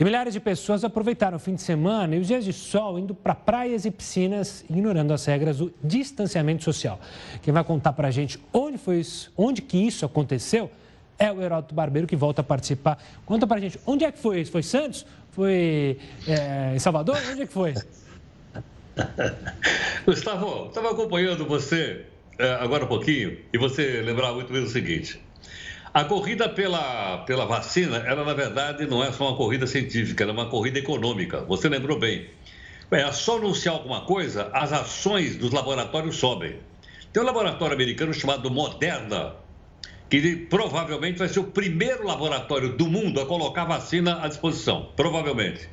[0.00, 3.14] E milhares de pessoas aproveitaram o fim de semana e os dias de sol indo
[3.14, 6.98] para praias e piscinas, ignorando as regras do distanciamento social.
[7.42, 10.70] Quem vai contar para a gente onde foi isso, onde que isso aconteceu
[11.18, 12.98] é o Heródoto Barbeiro que volta a participar.
[13.26, 14.50] Conta para a gente, onde é que foi isso?
[14.50, 15.04] Foi Santos?
[15.32, 17.18] Foi é, em Salvador?
[17.30, 17.74] Onde é que foi?
[20.06, 22.06] Gustavo, estava acompanhando você
[22.38, 25.20] é, agora um pouquinho e você lembrava muito bem o seguinte.
[25.92, 30.32] A corrida pela, pela vacina, ela na verdade não é só uma corrida científica, ela
[30.32, 31.40] é uma corrida econômica.
[31.46, 32.28] Você lembrou bem.
[32.92, 36.60] É só anunciar alguma coisa, as ações dos laboratórios sobem.
[37.12, 39.34] Tem um laboratório americano chamado Moderna,
[40.08, 44.92] que provavelmente vai ser o primeiro laboratório do mundo a colocar vacina à disposição.
[44.94, 45.68] Provavelmente.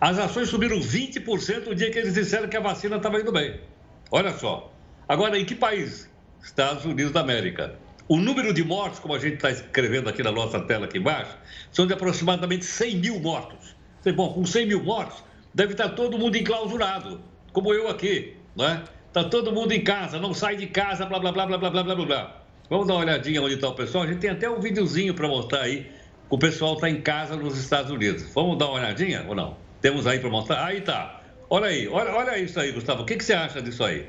[0.00, 3.60] As ações subiram 20% no dia que eles disseram que a vacina estava indo bem.
[4.08, 4.72] Olha só.
[5.08, 6.08] Agora, em que país?
[6.40, 7.81] Estados Unidos da América.
[8.12, 11.34] O número de mortos, como a gente está escrevendo aqui na nossa tela aqui embaixo,
[11.70, 13.74] são de aproximadamente 100 mil mortos.
[14.14, 17.22] Bom, com 100 mil mortos, deve estar todo mundo enclausurado,
[17.54, 18.82] como eu aqui, não é?
[19.08, 21.82] Está todo mundo em casa, não sai de casa, blá, blá, blá, blá, blá, blá,
[21.82, 22.42] blá, blá.
[22.68, 24.04] Vamos dar uma olhadinha onde está o pessoal.
[24.04, 25.90] A gente tem até um videozinho para mostrar aí.
[26.28, 28.30] O pessoal está em casa nos Estados Unidos.
[28.34, 29.56] Vamos dar uma olhadinha ou não?
[29.80, 30.66] Temos aí para mostrar?
[30.66, 31.22] Aí tá.
[31.48, 33.04] Olha aí, olha, olha isso aí, Gustavo.
[33.04, 34.06] O que, que você acha disso aí?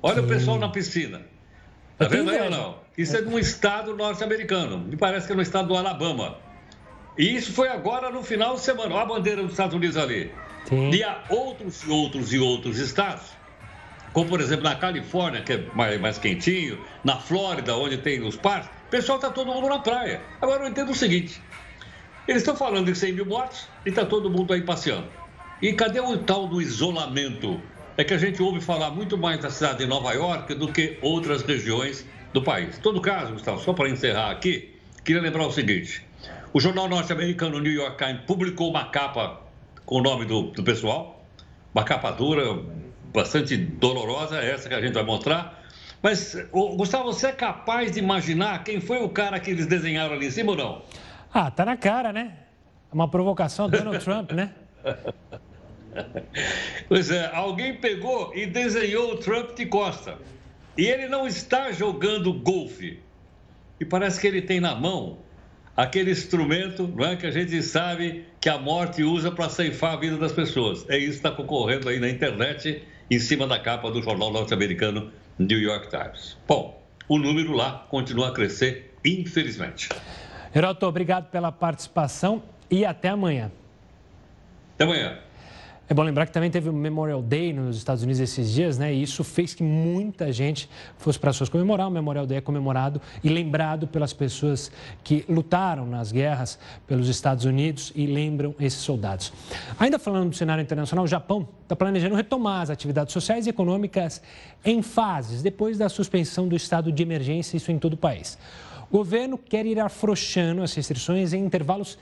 [0.00, 0.26] Olha Sim.
[0.26, 1.22] o pessoal na piscina.
[1.98, 2.85] Tá vendo aí ou não?
[2.96, 4.78] Isso é de um estado norte-americano.
[4.78, 6.38] Me parece que é no estado do Alabama.
[7.18, 8.94] E isso foi agora no final de semana.
[8.94, 10.32] Olha a bandeira dos Estados Unidos ali.
[10.68, 10.90] Sim.
[10.90, 13.36] E há outros e outros e outros estados
[14.16, 18.34] como por exemplo na Califórnia, que é mais, mais quentinho, na Flórida, onde tem os
[18.34, 20.22] parques, o pessoal está todo mundo na praia.
[20.40, 21.38] Agora eu entendo o seguinte:
[22.26, 25.06] eles estão falando de 100 mil mortos e está todo mundo aí passeando.
[25.60, 27.60] E cadê o tal do isolamento?
[27.98, 30.96] É que a gente ouve falar muito mais da cidade de Nova York do que
[31.02, 32.06] outras regiões
[32.36, 32.78] do país.
[32.78, 36.06] Em todo caso, Gustavo, só para encerrar aqui, queria lembrar o seguinte:
[36.52, 39.40] o jornal norte-americano New York Times publicou uma capa
[39.84, 41.24] com o nome do, do pessoal,
[41.74, 42.62] uma capa dura,
[43.12, 45.64] bastante dolorosa, essa que a gente vai mostrar.
[46.02, 50.26] Mas, Gustavo, você é capaz de imaginar quem foi o cara que eles desenharam ali
[50.26, 50.82] em cima ou não?
[51.32, 52.32] Ah, tá na cara, né?
[52.92, 54.52] Uma provocação do Donald Trump, né?
[56.88, 60.18] Pois é, alguém pegou e desenhou o Trump de costa.
[60.76, 63.00] E ele não está jogando golfe.
[63.80, 65.18] E parece que ele tem na mão
[65.76, 69.96] aquele instrumento não é, que a gente sabe que a morte usa para ceifar a
[69.96, 70.88] vida das pessoas.
[70.88, 75.12] É isso que está concorrendo aí na internet, em cima da capa do jornal norte-americano
[75.38, 76.36] New York Times.
[76.48, 79.90] Bom, o número lá continua a crescer, infelizmente.
[80.54, 83.52] Heroto, obrigado pela participação e até amanhã.
[84.74, 85.18] Até amanhã.
[85.88, 88.92] É bom lembrar que também teve o Memorial Day nos Estados Unidos esses dias, né?
[88.92, 90.68] E isso fez que muita gente
[90.98, 91.86] fosse para as suas comemorar.
[91.86, 94.72] O Memorial Day é comemorado e lembrado pelas pessoas
[95.04, 99.32] que lutaram nas guerras pelos Estados Unidos e lembram esses soldados.
[99.78, 104.20] Ainda falando do cenário internacional, o Japão está planejando retomar as atividades sociais e econômicas
[104.64, 108.36] em fases, depois da suspensão do estado de emergência, isso em todo o país.
[108.90, 111.96] O governo quer ir afrouxando as restrições em intervalos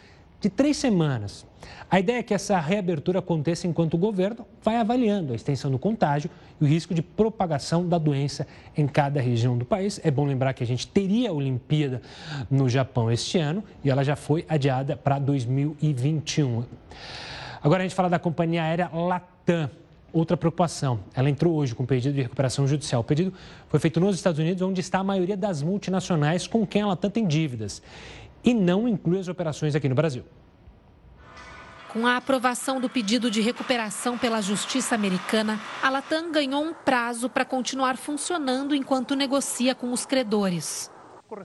[0.45, 1.47] de três semanas.
[1.91, 5.79] A ideia é que essa reabertura aconteça enquanto o governo vai avaliando a extensão do
[5.79, 6.29] contágio
[6.61, 9.99] e o risco de propagação da doença em cada região do país.
[10.05, 12.03] É bom lembrar que a gente teria a Olimpíada
[12.51, 16.65] no Japão este ano e ela já foi adiada para 2021.
[17.63, 19.71] Agora a gente fala da companhia aérea Latam.
[20.13, 23.01] Outra preocupação, ela entrou hoje com pedido de recuperação judicial.
[23.01, 23.33] O pedido
[23.69, 27.11] foi feito nos Estados Unidos, onde está a maioria das multinacionais com quem a Latam
[27.11, 27.83] tem dívidas
[28.45, 30.25] e não inclui as operações aqui no Brasil.
[31.89, 37.29] Com a aprovação do pedido de recuperação pela Justiça Americana, a Latam ganhou um prazo
[37.29, 40.91] para continuar funcionando enquanto negocia com os credores.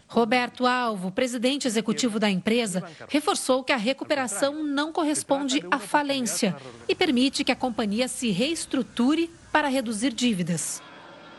[0.08, 6.56] Roberto Alvo, presidente executivo da empresa, reforçou que a recuperação não corresponde à falência
[6.88, 10.82] e permite que a companhia se reestruture para reduzir dívidas.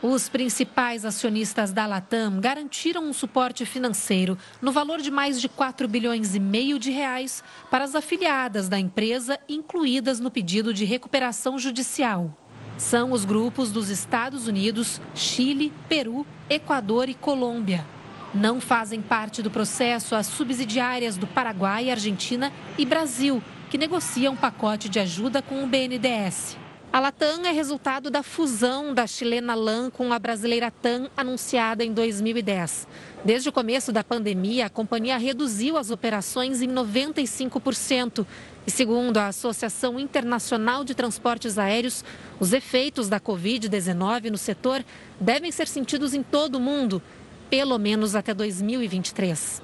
[0.03, 5.87] Os principais acionistas da Latam garantiram um suporte financeiro no valor de mais de 4
[5.87, 11.59] bilhões e meio de reais para as afiliadas da empresa incluídas no pedido de recuperação
[11.59, 12.35] judicial.
[12.79, 17.85] São os grupos dos Estados Unidos, Chile, Peru, Equador e Colômbia.
[18.33, 24.37] Não fazem parte do processo as subsidiárias do Paraguai, Argentina e Brasil, que negociam um
[24.37, 26.60] pacote de ajuda com o BNDES.
[26.93, 31.93] A Latam é resultado da fusão da chilena LAN com a brasileira TAM, anunciada em
[31.93, 32.85] 2010.
[33.23, 38.27] Desde o começo da pandemia, a companhia reduziu as operações em 95%.
[38.67, 42.03] E segundo a Associação Internacional de Transportes Aéreos,
[42.41, 44.83] os efeitos da Covid-19 no setor
[45.17, 47.01] devem ser sentidos em todo o mundo,
[47.49, 49.61] pelo menos até 2023.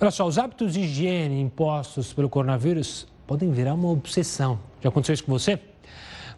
[0.00, 4.70] Olha só, os hábitos de higiene impostos pelo coronavírus podem virar uma obsessão.
[4.82, 5.58] Já aconteceu isso com você?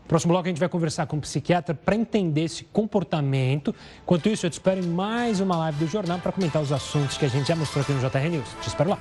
[0.07, 3.75] Próximo bloco a gente vai conversar com um psiquiatra para entender esse comportamento.
[4.03, 7.17] Enquanto isso, eu te espero em mais uma live do jornal para comentar os assuntos
[7.17, 8.49] que a gente já mostrou aqui no JR News.
[8.61, 8.99] Te espero lá.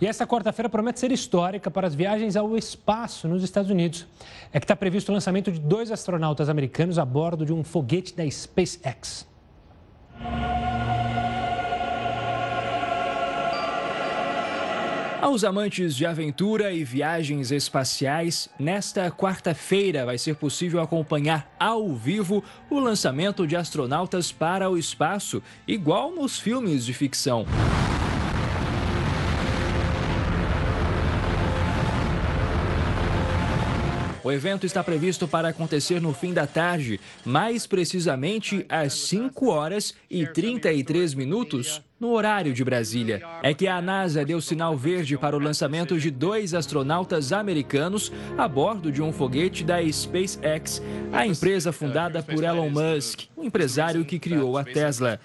[0.00, 4.06] E esta quarta-feira promete ser histórica para as viagens ao espaço nos Estados Unidos.
[4.52, 8.14] É que está previsto o lançamento de dois astronautas americanos a bordo de um foguete
[8.14, 9.26] da SpaceX.
[15.20, 22.44] Aos amantes de aventura e viagens espaciais, nesta quarta-feira vai ser possível acompanhar ao vivo
[22.68, 27.46] o lançamento de astronautas para o espaço, igual nos filmes de ficção.
[34.26, 39.94] O evento está previsto para acontecer no fim da tarde, mais precisamente às 5 horas
[40.10, 43.22] e 33 minutos, no horário de Brasília.
[43.40, 48.48] É que a NASA deu sinal verde para o lançamento de dois astronautas americanos a
[48.48, 54.18] bordo de um foguete da SpaceX, a empresa fundada por Elon Musk, o empresário que
[54.18, 55.20] criou a Tesla.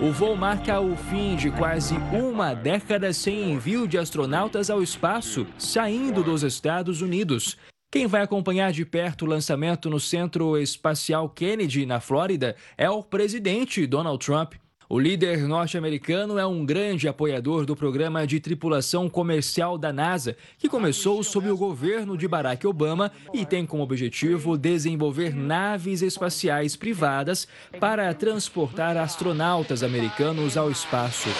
[0.00, 5.46] O voo marca o fim de quase uma década sem envio de astronautas ao espaço,
[5.58, 7.58] saindo dos Estados Unidos.
[7.96, 13.02] Quem vai acompanhar de perto o lançamento no Centro Espacial Kennedy, na Flórida, é o
[13.02, 14.52] presidente Donald Trump.
[14.86, 20.68] O líder norte-americano é um grande apoiador do programa de tripulação comercial da NASA, que
[20.68, 27.48] começou sob o governo de Barack Obama e tem como objetivo desenvolver naves espaciais privadas
[27.80, 31.30] para transportar astronautas americanos ao espaço.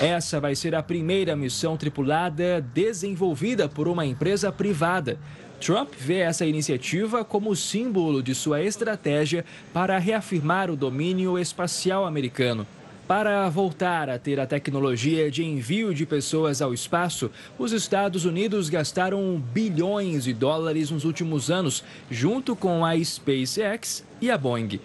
[0.00, 5.18] Essa vai ser a primeira missão tripulada desenvolvida por uma empresa privada.
[5.60, 12.64] Trump vê essa iniciativa como símbolo de sua estratégia para reafirmar o domínio espacial americano.
[13.08, 17.28] Para voltar a ter a tecnologia de envio de pessoas ao espaço,
[17.58, 24.30] os Estados Unidos gastaram bilhões de dólares nos últimos anos, junto com a SpaceX e
[24.30, 24.78] a Boeing.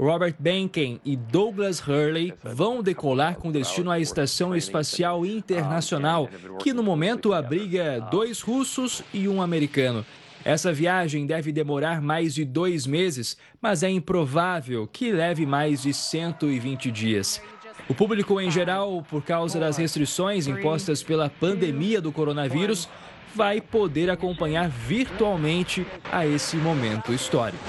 [0.00, 6.26] Robert Benken e Douglas Hurley vão decolar com destino à Estação Espacial Internacional,
[6.58, 10.02] que no momento abriga dois russos e um americano.
[10.42, 15.92] Essa viagem deve demorar mais de dois meses, mas é improvável que leve mais de
[15.92, 17.42] 120 dias.
[17.86, 22.88] O público em geral, por causa das restrições impostas pela pandemia do coronavírus,
[23.34, 27.62] vai poder acompanhar virtualmente a esse momento histórico.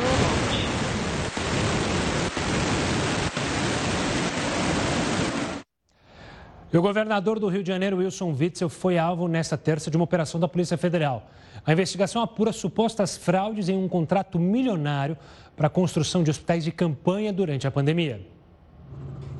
[6.74, 10.06] E o governador do Rio de Janeiro, Wilson Witzel, foi alvo nesta terça de uma
[10.06, 11.30] operação da Polícia Federal.
[11.66, 15.18] A investigação apura supostas fraudes em um contrato milionário
[15.56, 18.26] para a construção de hospitais de campanha durante a pandemia.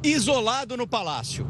[0.04, 1.48] Isolado no palácio.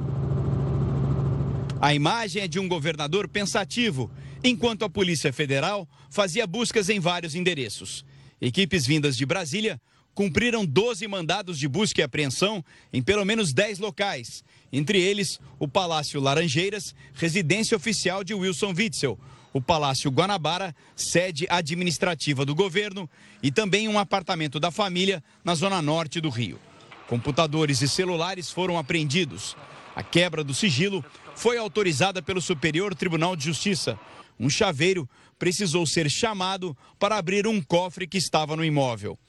[1.81, 4.11] A imagem é de um governador pensativo,
[4.43, 8.05] enquanto a Polícia Federal fazia buscas em vários endereços.
[8.39, 9.81] Equipes vindas de Brasília
[10.13, 15.67] cumpriram 12 mandados de busca e apreensão em pelo menos 10 locais, entre eles o
[15.67, 19.17] Palácio Laranjeiras, residência oficial de Wilson Witzel,
[19.53, 23.09] o Palácio Guanabara, sede administrativa do governo,
[23.43, 26.59] e também um apartamento da família na zona norte do Rio.
[27.07, 29.55] Computadores e celulares foram apreendidos.
[29.93, 31.03] A quebra do sigilo
[31.35, 33.99] foi autorizada pelo Superior Tribunal de Justiça.
[34.39, 39.19] Um chaveiro precisou ser chamado para abrir um cofre que estava no imóvel.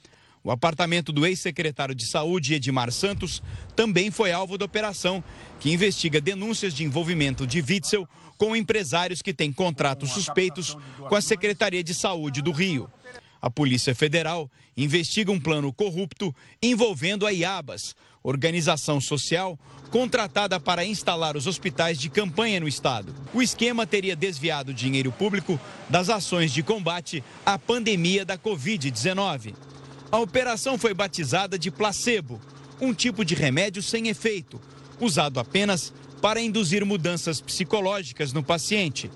[0.43, 3.41] O apartamento do ex-secretário de Saúde, Edmar Santos,
[3.75, 5.23] também foi alvo da operação,
[5.59, 10.77] que investiga denúncias de envolvimento de Witzel com empresários que têm contratos suspeitos
[11.07, 12.89] com a Secretaria de Saúde do Rio.
[13.41, 19.57] A Polícia Federal investiga um plano corrupto envolvendo a IABAS, organização social
[19.89, 23.13] contratada para instalar os hospitais de campanha no estado.
[23.33, 29.53] O esquema teria desviado dinheiro público das ações de combate à pandemia da Covid-19.
[30.13, 32.39] A operação foi batizada de placebo,
[32.79, 34.61] um tipo de remédio sem efeito,
[34.99, 35.91] usado apenas
[36.21, 39.09] para induzir mudanças psicológicas no paciente.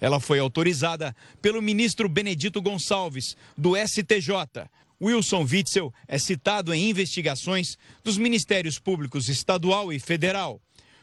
[0.00, 4.70] Ela foi autorizada pelo ministro Benedito Gonçalves, do STJ.
[5.02, 10.62] Wilson Witzel é citado em investigações dos Ministérios Públicos Estadual e Federal.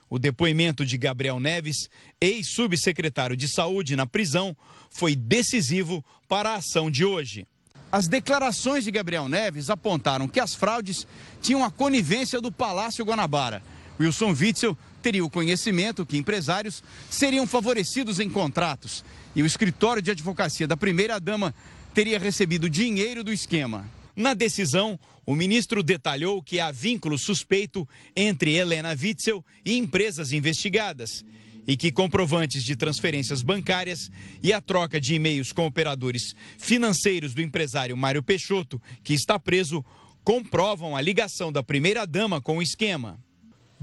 [0.10, 1.90] O depoimento de Gabriel Neves,
[2.22, 4.56] ex-subsecretário de Saúde na prisão,
[4.90, 7.46] foi decisivo para a ação de hoje.
[7.92, 11.06] As declarações de Gabriel Neves apontaram que as fraudes
[11.42, 13.62] tinham a conivência do Palácio Guanabara.
[14.00, 19.04] Wilson Witzel teria o conhecimento que empresários seriam favorecidos em contratos
[19.36, 21.54] e o escritório de advocacia da primeira-dama
[21.94, 23.86] teria recebido dinheiro do esquema.
[24.16, 31.26] Na decisão, o ministro detalhou que há vínculo suspeito entre Helena Witzel e empresas investigadas
[31.68, 34.10] e que comprovantes de transferências bancárias
[34.42, 39.84] e a troca de e-mails com operadores financeiros do empresário Mário Peixoto, que está preso,
[40.24, 43.20] comprovam a ligação da primeira-dama com o esquema.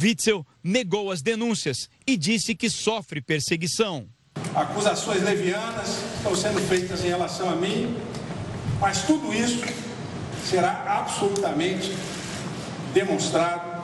[0.01, 4.09] Witzel negou as denúncias e disse que sofre perseguição.
[4.55, 7.97] Acusações levianas estão sendo feitas em relação a mim,
[8.81, 9.64] mas tudo isso
[10.45, 11.93] será absolutamente
[12.95, 13.79] demonstrado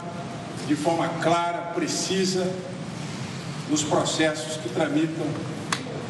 [0.66, 2.51] de forma clara, precisa
[3.69, 5.27] nos processos que tramitam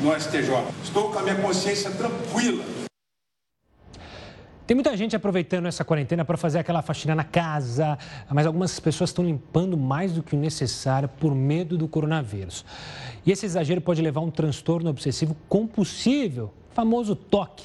[0.00, 0.50] no STJ.
[0.82, 2.64] Estou com a minha consciência tranquila.
[4.66, 7.98] Tem muita gente aproveitando essa quarentena para fazer aquela faxina na casa,
[8.30, 12.64] mas algumas pessoas estão limpando mais do que o necessário por medo do coronavírus.
[13.26, 17.64] E esse exagero pode levar a um transtorno obsessivo compulsível, famoso toque.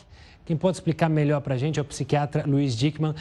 [0.50, 3.14] Quem pode explicar melhor para a gente é o psiquiatra Luiz Dickman.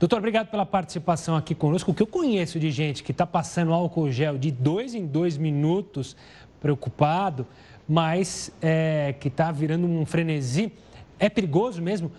[0.00, 1.92] Doutor, obrigado pela participação aqui conosco.
[1.92, 5.36] O que eu conheço de gente que está passando álcool gel de dois em dois
[5.38, 6.16] minutos,
[6.60, 7.46] preocupado,
[7.88, 10.72] mas é, que está virando um frenesi,
[11.20, 12.10] é perigoso mesmo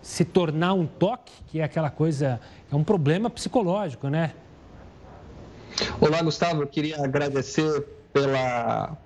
[0.00, 2.40] se tornar um toque, que é aquela coisa,
[2.72, 4.32] é um problema psicológico, né?
[6.00, 6.62] Olá, Gustavo.
[6.62, 8.96] Eu queria agradecer pela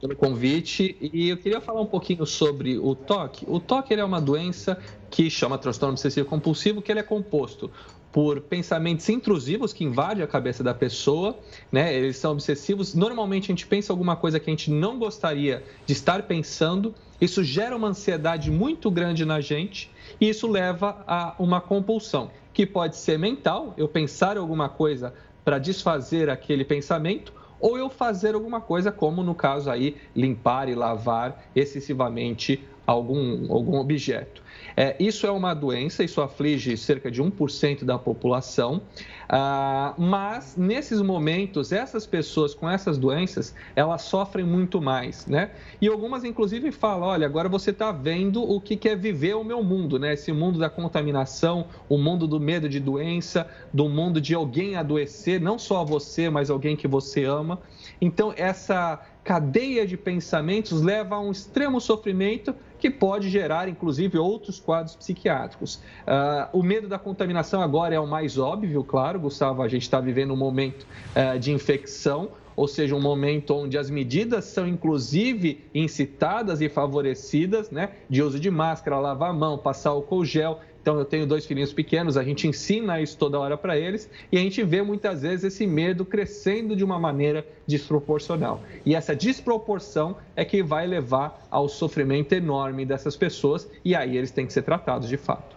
[0.00, 3.44] pelo convite e eu queria falar um pouquinho sobre o TOC.
[3.46, 4.78] O TOC é uma doença
[5.10, 7.70] que chama transtorno obsessivo compulsivo, que ele é composto
[8.12, 11.38] por pensamentos intrusivos que invadem a cabeça da pessoa,
[11.70, 11.94] né?
[11.94, 12.94] Eles são obsessivos.
[12.94, 16.94] Normalmente a gente pensa alguma coisa que a gente não gostaria de estar pensando.
[17.20, 19.90] Isso gera uma ansiedade muito grande na gente
[20.20, 25.12] e isso leva a uma compulsão, que pode ser mental, eu pensar alguma coisa
[25.44, 30.74] para desfazer aquele pensamento, ou eu fazer alguma coisa, como no caso aí, limpar e
[30.74, 34.42] lavar excessivamente algum, algum objeto.
[34.76, 38.82] É, isso é uma doença, isso aflige cerca de 1% da população.
[39.28, 45.50] Ah, mas, nesses momentos, essas pessoas com essas doenças, elas sofrem muito mais, né?
[45.80, 49.64] E algumas, inclusive, falam, olha, agora você está vendo o que é viver o meu
[49.64, 50.12] mundo, né?
[50.12, 55.40] Esse mundo da contaminação, o mundo do medo de doença, do mundo de alguém adoecer,
[55.40, 57.58] não só você, mas alguém que você ama.
[58.00, 64.60] Então, essa cadeia de pensamentos leva a um extremo sofrimento que pode gerar, inclusive, outros
[64.60, 65.76] quadros psiquiátricos.
[65.76, 70.00] Uh, o medo da contaminação agora é o mais óbvio, claro, Gustavo, a gente está
[70.00, 75.60] vivendo um momento uh, de infecção, ou seja, um momento onde as medidas são inclusive
[75.74, 81.00] incitadas e favorecidas, né, de uso de máscara, lavar a mão, passar álcool gel, então,
[81.00, 84.40] eu tenho dois filhinhos pequenos, a gente ensina isso toda hora para eles e a
[84.40, 88.60] gente vê muitas vezes esse medo crescendo de uma maneira desproporcional.
[88.84, 94.30] E essa desproporção é que vai levar ao sofrimento enorme dessas pessoas e aí eles
[94.30, 95.56] têm que ser tratados de fato.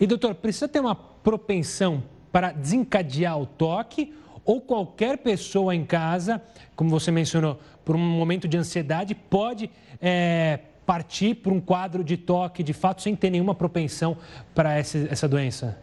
[0.00, 4.12] E, doutor, precisa ter uma propensão para desencadear o toque
[4.46, 6.40] ou qualquer pessoa em casa,
[6.74, 9.70] como você mencionou, por um momento de ansiedade, pode.
[10.00, 14.16] É partir para um quadro de toque, de fato, sem ter nenhuma propensão
[14.54, 15.76] para essa, essa doença?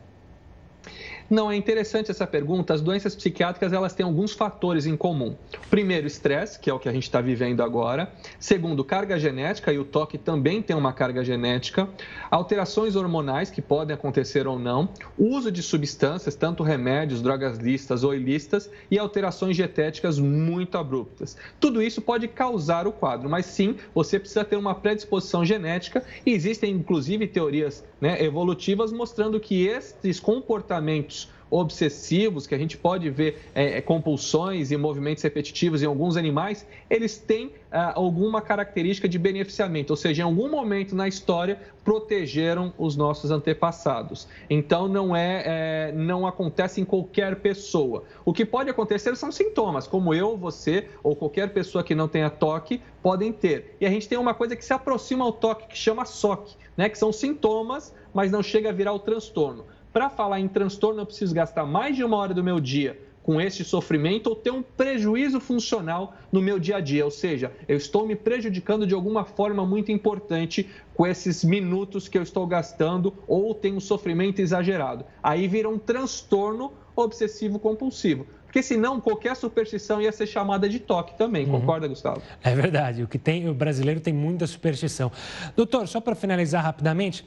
[1.29, 2.73] Não, é interessante essa pergunta.
[2.73, 5.35] As doenças psiquiátricas elas têm alguns fatores em comum.
[5.69, 8.11] Primeiro, estresse, que é o que a gente está vivendo agora.
[8.39, 11.87] Segundo, carga genética, e o toque também tem uma carga genética.
[12.29, 14.89] Alterações hormonais, que podem acontecer ou não.
[15.17, 18.69] Uso de substâncias, tanto remédios, drogas listas ou ilícitas.
[18.91, 21.37] E alterações dietéticas muito abruptas.
[21.59, 26.03] Tudo isso pode causar o quadro, mas sim, você precisa ter uma predisposição genética.
[26.25, 33.09] E existem, inclusive, teorias né, evolutivas mostrando que esses comportamentos obsessivos, que a gente pode
[33.09, 39.07] ver é, é, compulsões e movimentos repetitivos em alguns animais, eles têm ah, alguma característica
[39.07, 44.27] de beneficiamento, ou seja, em algum momento na história protegeram os nossos antepassados.
[44.49, 48.03] Então não é, é não acontece em qualquer pessoa.
[48.25, 52.29] O que pode acontecer são sintomas, como eu, você ou qualquer pessoa que não tenha
[52.29, 53.75] toque podem ter.
[53.79, 56.89] E a gente tem uma coisa que se aproxima ao toque que chama SOC, né,
[56.89, 59.65] que são sintomas, mas não chega a virar o transtorno.
[59.93, 63.39] Para falar em transtorno, eu preciso gastar mais de uma hora do meu dia com
[63.39, 67.05] esse sofrimento ou ter um prejuízo funcional no meu dia a dia.
[67.05, 72.17] Ou seja, eu estou me prejudicando de alguma forma muito importante com esses minutos que
[72.17, 75.05] eu estou gastando ou tenho um sofrimento exagerado.
[75.21, 78.25] Aí vira um transtorno obsessivo compulsivo.
[78.53, 81.59] Porque senão qualquer superstição ia ser chamada de toque também, uhum.
[81.59, 82.21] concorda, Gustavo?
[82.43, 85.11] É verdade, o que tem, o brasileiro tem muita superstição.
[85.55, 87.25] Doutor, só para finalizar rapidamente,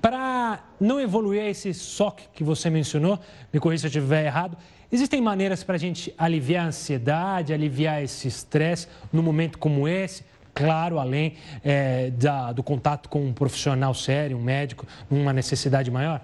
[0.00, 3.18] para não evoluir esse SOC que você mencionou,
[3.52, 4.56] me corrija se eu estiver errado,
[4.92, 10.22] existem maneiras para a gente aliviar a ansiedade, aliviar esse estresse num momento como esse?
[10.54, 16.20] Claro, além é, da, do contato com um profissional sério, um médico, numa necessidade maior?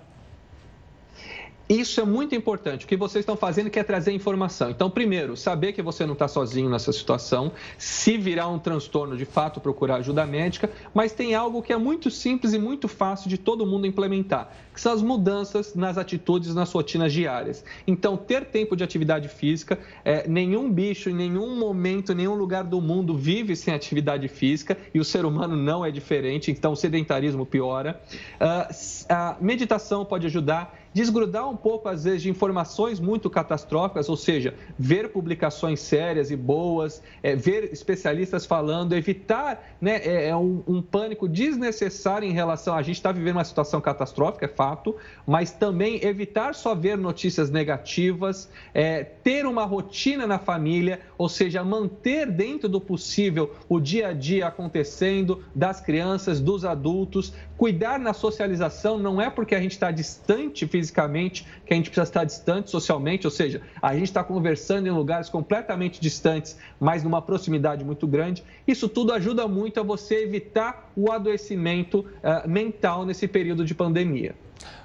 [1.68, 2.84] Isso é muito importante.
[2.84, 4.70] O que vocês estão fazendo é trazer informação.
[4.70, 7.52] Então, primeiro, saber que você não está sozinho nessa situação.
[7.78, 10.70] Se virar um transtorno, de fato, procurar ajuda médica.
[10.92, 14.80] Mas tem algo que é muito simples e muito fácil de todo mundo implementar, que
[14.80, 17.64] são as mudanças nas atitudes, nas rotinas diárias.
[17.86, 19.78] Então, ter tempo de atividade física.
[20.04, 25.00] É, nenhum bicho, em nenhum momento, nenhum lugar do mundo vive sem atividade física e
[25.00, 26.50] o ser humano não é diferente.
[26.50, 28.00] Então, o sedentarismo piora.
[28.34, 34.16] Uh, a meditação pode ajudar desgrudar um pouco, às vezes, de informações muito catastróficas, ou
[34.16, 40.62] seja, ver publicações sérias e boas, é, ver especialistas falando, evitar né, é, é um,
[40.66, 42.76] um, pânico desnecessário em relação.
[42.76, 44.94] A gente está vivendo uma situação catastrófica, é fato,
[45.26, 51.64] mas também evitar só ver notícias negativas, é, ter uma rotina na família, ou seja,
[51.64, 58.12] manter dentro do possível o dia a dia acontecendo das crianças, dos adultos, cuidar na
[58.12, 62.70] socialização não é porque a gente está distante fisicamente que a gente precisa estar distante
[62.70, 68.06] socialmente, ou seja, a gente está conversando em lugares completamente distantes, mas numa proximidade muito
[68.06, 68.42] grande.
[68.66, 74.34] Isso tudo ajuda muito a você evitar o adoecimento uh, mental nesse período de pandemia.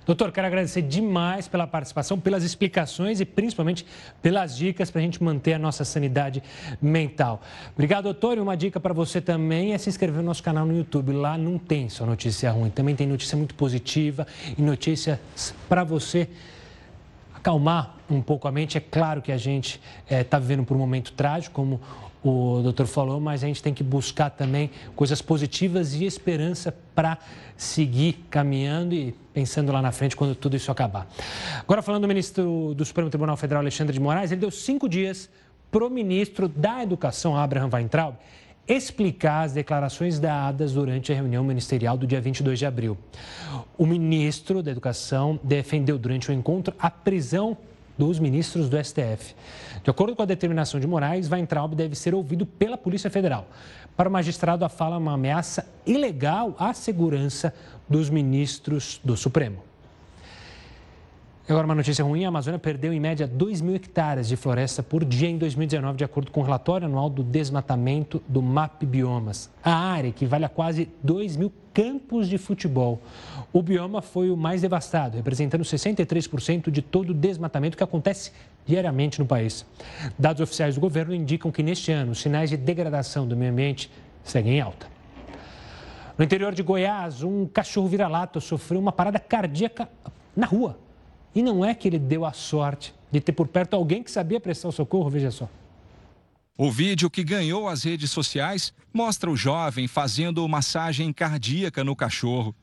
[0.06, 3.86] Doutor, quero agradecer demais pela participação, pelas explicações e principalmente
[4.22, 6.42] pelas dicas para a gente manter a nossa sanidade
[6.82, 7.42] mental.
[7.74, 8.38] Obrigado, doutor.
[8.38, 11.12] E uma dica para você também é se inscrever no nosso canal no YouTube.
[11.14, 14.26] Lá não tem só notícia ruim, também tem notícia muito positiva
[14.58, 15.20] e notícias
[15.68, 16.28] para você
[17.34, 18.78] acalmar um pouco a mente.
[18.78, 21.80] É claro que a gente está eh, é, vivendo por um momento trágico, como
[22.24, 27.18] o doutor falou, mas a gente tem que buscar também coisas positivas e esperança para
[27.56, 31.08] seguir caminhando e pensando lá na frente quando tudo isso acabar.
[31.60, 35.30] Agora, falando do ministro do Supremo Tribunal Federal, Alexandre de Moraes, ele deu cinco dias
[35.72, 38.16] para o ministro da Educação, Abraham Weintraub,
[38.68, 42.98] explicar as declarações dadas durante a reunião ministerial do dia 22 de abril.
[43.78, 47.58] O ministro da Educação defendeu durante o encontro a prisão
[47.98, 49.36] dos ministros do STF.
[49.84, 53.48] De acordo com a determinação de Moraes, Weintraub deve ser ouvido pela Polícia Federal.
[53.96, 57.54] Para o magistrado, a fala é uma ameaça ilegal à segurança
[57.88, 59.70] dos ministros do Supremo.
[61.50, 65.04] Agora, uma notícia ruim: a Amazônia perdeu em média 2 mil hectares de floresta por
[65.04, 69.50] dia em 2019, de acordo com o relatório anual do desmatamento do MAP Biomas.
[69.64, 73.02] A área equivale a quase 2 mil campos de futebol.
[73.52, 78.32] O bioma foi o mais devastado, representando 63% de todo o desmatamento que acontece
[78.70, 79.66] diariamente no país.
[80.18, 83.92] Dados oficiais do governo indicam que neste ano os sinais de degradação do meio ambiente
[84.24, 84.88] seguem em alta.
[86.16, 89.90] No interior de Goiás, um cachorro vira-lata sofreu uma parada cardíaca
[90.36, 90.78] na rua
[91.34, 94.40] e não é que ele deu a sorte de ter por perto alguém que sabia
[94.40, 95.50] prestar o socorro, veja só.
[96.56, 102.54] O vídeo que ganhou as redes sociais mostra o jovem fazendo massagem cardíaca no cachorro.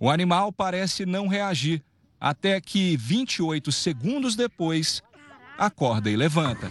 [0.00, 1.82] O animal parece não reagir,
[2.20, 5.02] até que 28 segundos depois
[5.56, 6.70] acorda e levanta.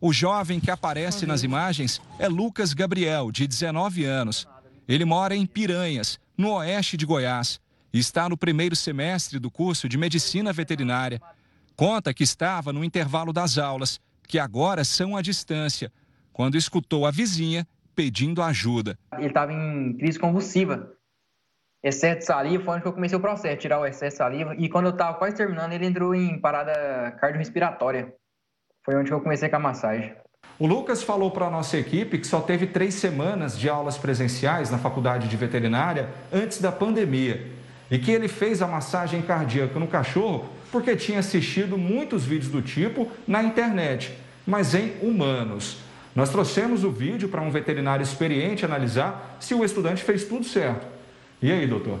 [0.00, 4.46] O jovem que aparece nas imagens é Lucas Gabriel, de 19 anos.
[4.86, 7.60] Ele mora em Piranhas, no oeste de Goiás
[7.98, 11.20] está no primeiro semestre do curso de Medicina Veterinária.
[11.74, 15.92] Conta que estava no intervalo das aulas, que agora são à distância,
[16.32, 18.98] quando escutou a vizinha pedindo ajuda.
[19.16, 20.92] Ele estava em crise convulsiva.
[21.86, 24.56] Excesso de saliva foi onde eu comecei o processo, tirar o excesso de saliva.
[24.58, 28.12] E quando eu estava quase terminando, ele entrou em parada cardiorrespiratória.
[28.84, 30.12] Foi onde eu comecei com a massagem.
[30.58, 34.68] O Lucas falou para a nossa equipe que só teve três semanas de aulas presenciais
[34.68, 37.46] na faculdade de veterinária antes da pandemia
[37.88, 42.62] e que ele fez a massagem cardíaca no cachorro porque tinha assistido muitos vídeos do
[42.62, 45.78] tipo na internet, mas em humanos.
[46.16, 50.95] Nós trouxemos o vídeo para um veterinário experiente analisar se o estudante fez tudo certo.
[51.42, 52.00] E aí, doutor?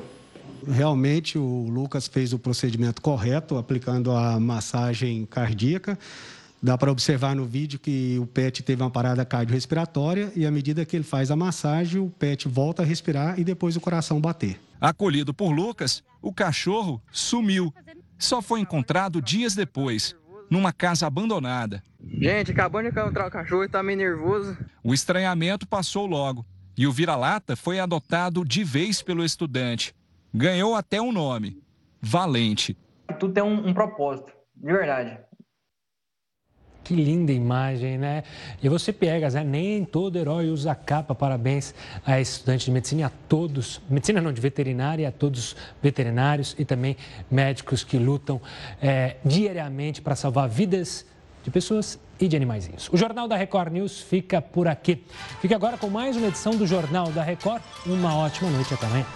[0.66, 5.98] Realmente o Lucas fez o procedimento correto, aplicando a massagem cardíaca.
[6.62, 10.84] Dá para observar no vídeo que o PET teve uma parada cardiorrespiratória e à medida
[10.84, 14.58] que ele faz a massagem, o PET volta a respirar e depois o coração bater.
[14.80, 17.72] Acolhido por Lucas, o cachorro sumiu.
[18.18, 20.16] Só foi encontrado dias depois,
[20.50, 21.82] numa casa abandonada.
[22.02, 24.56] Gente, acabou de encontrar o cachorro e tá meio nervoso.
[24.82, 26.44] O estranhamento passou logo
[26.76, 29.94] e o vira-lata foi adotado de vez pelo estudante.
[30.32, 31.62] Ganhou até um nome:
[32.00, 32.76] Valente.
[33.18, 35.18] Tudo tem um, um propósito, de verdade.
[36.84, 38.22] Que linda imagem, né?
[38.62, 39.42] E você pega, né?
[39.42, 41.16] nem todo herói usa capa.
[41.16, 41.74] Parabéns
[42.04, 46.64] a estudantes de medicina e a todos, medicina não, de veterinária, a todos veterinários e
[46.64, 46.96] também
[47.28, 48.40] médicos que lutam
[48.80, 51.04] é, diariamente para salvar vidas
[51.42, 52.88] de pessoas e de animaizinhos.
[52.92, 55.04] O Jornal da Record News fica por aqui.
[55.40, 57.62] Fique agora com mais uma edição do Jornal da Record.
[57.86, 59.06] Uma ótima noite até amanhã.